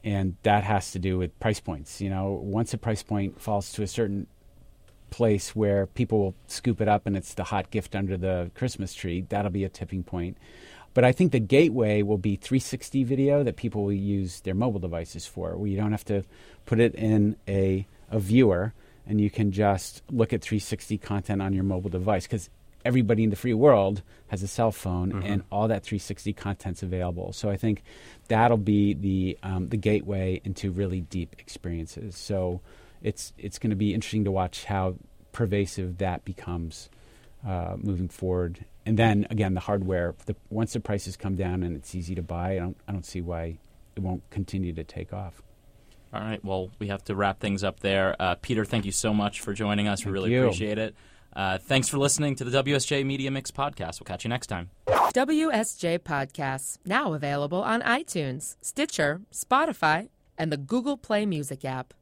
and 0.04 0.36
that 0.44 0.64
has 0.64 0.92
to 0.92 1.00
do 1.00 1.18
with 1.18 1.38
price 1.40 1.60
points. 1.60 2.02
You 2.02 2.10
know, 2.10 2.40
once 2.44 2.74
a 2.74 2.78
price 2.78 3.02
point 3.04 3.42
falls 3.42 3.72
to 3.74 3.84
a 3.84 3.88
certain 3.88 4.28
place 5.10 5.56
where 5.56 5.88
people 5.88 6.20
will 6.20 6.36
scoop 6.48 6.82
it 6.82 6.88
up 6.88 7.06
and 7.06 7.16
it's 7.16 7.34
the 7.34 7.46
hot 7.46 7.72
gift 7.72 7.96
under 7.96 8.18
the 8.18 8.52
Christmas 8.56 8.94
tree, 8.94 9.26
that'll 9.30 9.52
be 9.52 9.64
a 9.64 9.70
tipping 9.70 10.04
point. 10.04 10.38
But 10.94 11.04
I 11.04 11.12
think 11.12 11.32
the 11.32 11.40
gateway 11.40 12.02
will 12.02 12.18
be 12.18 12.36
360 12.36 13.04
video 13.04 13.44
that 13.44 13.56
people 13.56 13.84
will 13.84 13.94
use 13.94 14.42
their 14.42 14.56
mobile 14.56 14.80
devices 14.80 15.28
for, 15.28 15.56
where 15.56 15.68
you 15.68 15.78
don't 15.78 15.92
have 15.92 16.06
to 16.06 16.24
put 16.66 16.80
it 16.80 16.96
in 16.96 17.36
a, 17.48 17.86
a 18.10 18.20
viewer 18.20 18.74
and 19.06 19.22
you 19.22 19.30
can 19.30 19.52
just 19.52 20.02
look 20.12 20.34
at 20.34 20.42
360 20.42 20.98
content 20.98 21.42
on 21.42 21.54
your 21.54 21.64
mobile 21.64 21.90
device 21.90 22.24
because 22.26 22.50
everybody 22.84 23.24
in 23.24 23.30
the 23.30 23.36
free 23.36 23.54
world 23.54 24.02
has 24.28 24.44
a 24.44 24.48
cell 24.48 24.72
phone 24.72 25.12
mm-hmm. 25.12 25.26
and 25.26 25.44
all 25.52 25.68
that 25.68 25.84
360 25.84 26.34
content's 26.34 26.84
available. 26.84 27.32
So 27.34 27.50
I 27.50 27.58
think 27.58 27.84
that'll 28.28 28.58
be 28.58 28.94
the 28.94 29.38
um, 29.44 29.70
the 29.70 29.78
gateway 29.78 30.42
into 30.44 30.72
really 30.72 31.02
deep 31.02 31.36
experiences. 31.40 32.16
So 32.16 32.62
it's 33.02 33.34
it's 33.38 33.60
going 33.60 33.70
to 33.72 33.76
be 33.76 33.94
interesting 33.94 34.26
to 34.26 34.32
watch 34.32 34.66
how 34.66 34.96
pervasive 35.32 35.98
that 36.00 36.26
becomes 36.26 36.90
uh, 37.48 37.76
moving 37.78 38.10
forward 38.10 38.66
and 38.88 38.98
then 38.98 39.28
again, 39.30 39.54
the 39.54 39.60
hardware. 39.60 40.16
The, 40.28 40.36
once 40.50 40.72
the 40.72 40.80
prices 40.80 41.18
come 41.18 41.36
down 41.36 41.62
and 41.62 41.76
it's 41.76 41.94
easy 41.94 42.16
to 42.16 42.22
buy, 42.22 42.54
I 42.54 42.60
don't 42.60 42.78
I 42.88 42.94
don't 42.94 43.06
see 43.06 43.20
why 43.20 43.58
it 43.98 44.00
won't 44.00 44.28
continue 44.30 44.72
to 44.74 44.84
take 44.86 45.12
off. 45.12 45.42
All 46.14 46.22
right. 46.22 46.44
Well, 46.44 46.72
we 46.80 46.88
have 46.88 47.04
to 47.06 47.16
wrap 47.16 47.42
things 47.42 47.66
up 47.66 47.82
there. 47.82 48.16
Uh, 48.18 48.36
Peter, 48.36 48.64
thank 48.64 48.86
you 48.86 48.94
so 48.94 49.14
much 49.14 49.42
for 49.42 49.54
joining 49.54 49.90
us. 49.90 50.00
Thank 50.00 50.08
we 50.08 50.12
really 50.14 50.32
you. 50.32 50.44
appreciate 50.44 50.78
it. 50.78 50.96
Uh, 51.36 51.58
thanks 51.58 51.90
for 51.90 51.98
listening 51.98 52.36
to 52.36 52.46
the 52.46 52.64
WSJ 52.64 53.06
Media 53.06 53.30
Mix 53.30 53.52
podcast. 53.52 54.00
We'll 54.00 54.06
catch 54.06 54.24
you 54.24 54.30
next 54.30 54.48
time. 54.48 54.70
WSJ 54.88 56.00
Podcasts, 56.00 56.78
now 56.86 57.14
available 57.14 57.62
on 57.62 57.82
iTunes, 57.82 58.56
Stitcher, 58.62 59.22
Spotify, 59.34 60.08
and 60.38 60.50
the 60.50 60.58
Google 60.58 60.96
Play 60.96 61.26
Music 61.26 61.66
app. 61.66 61.94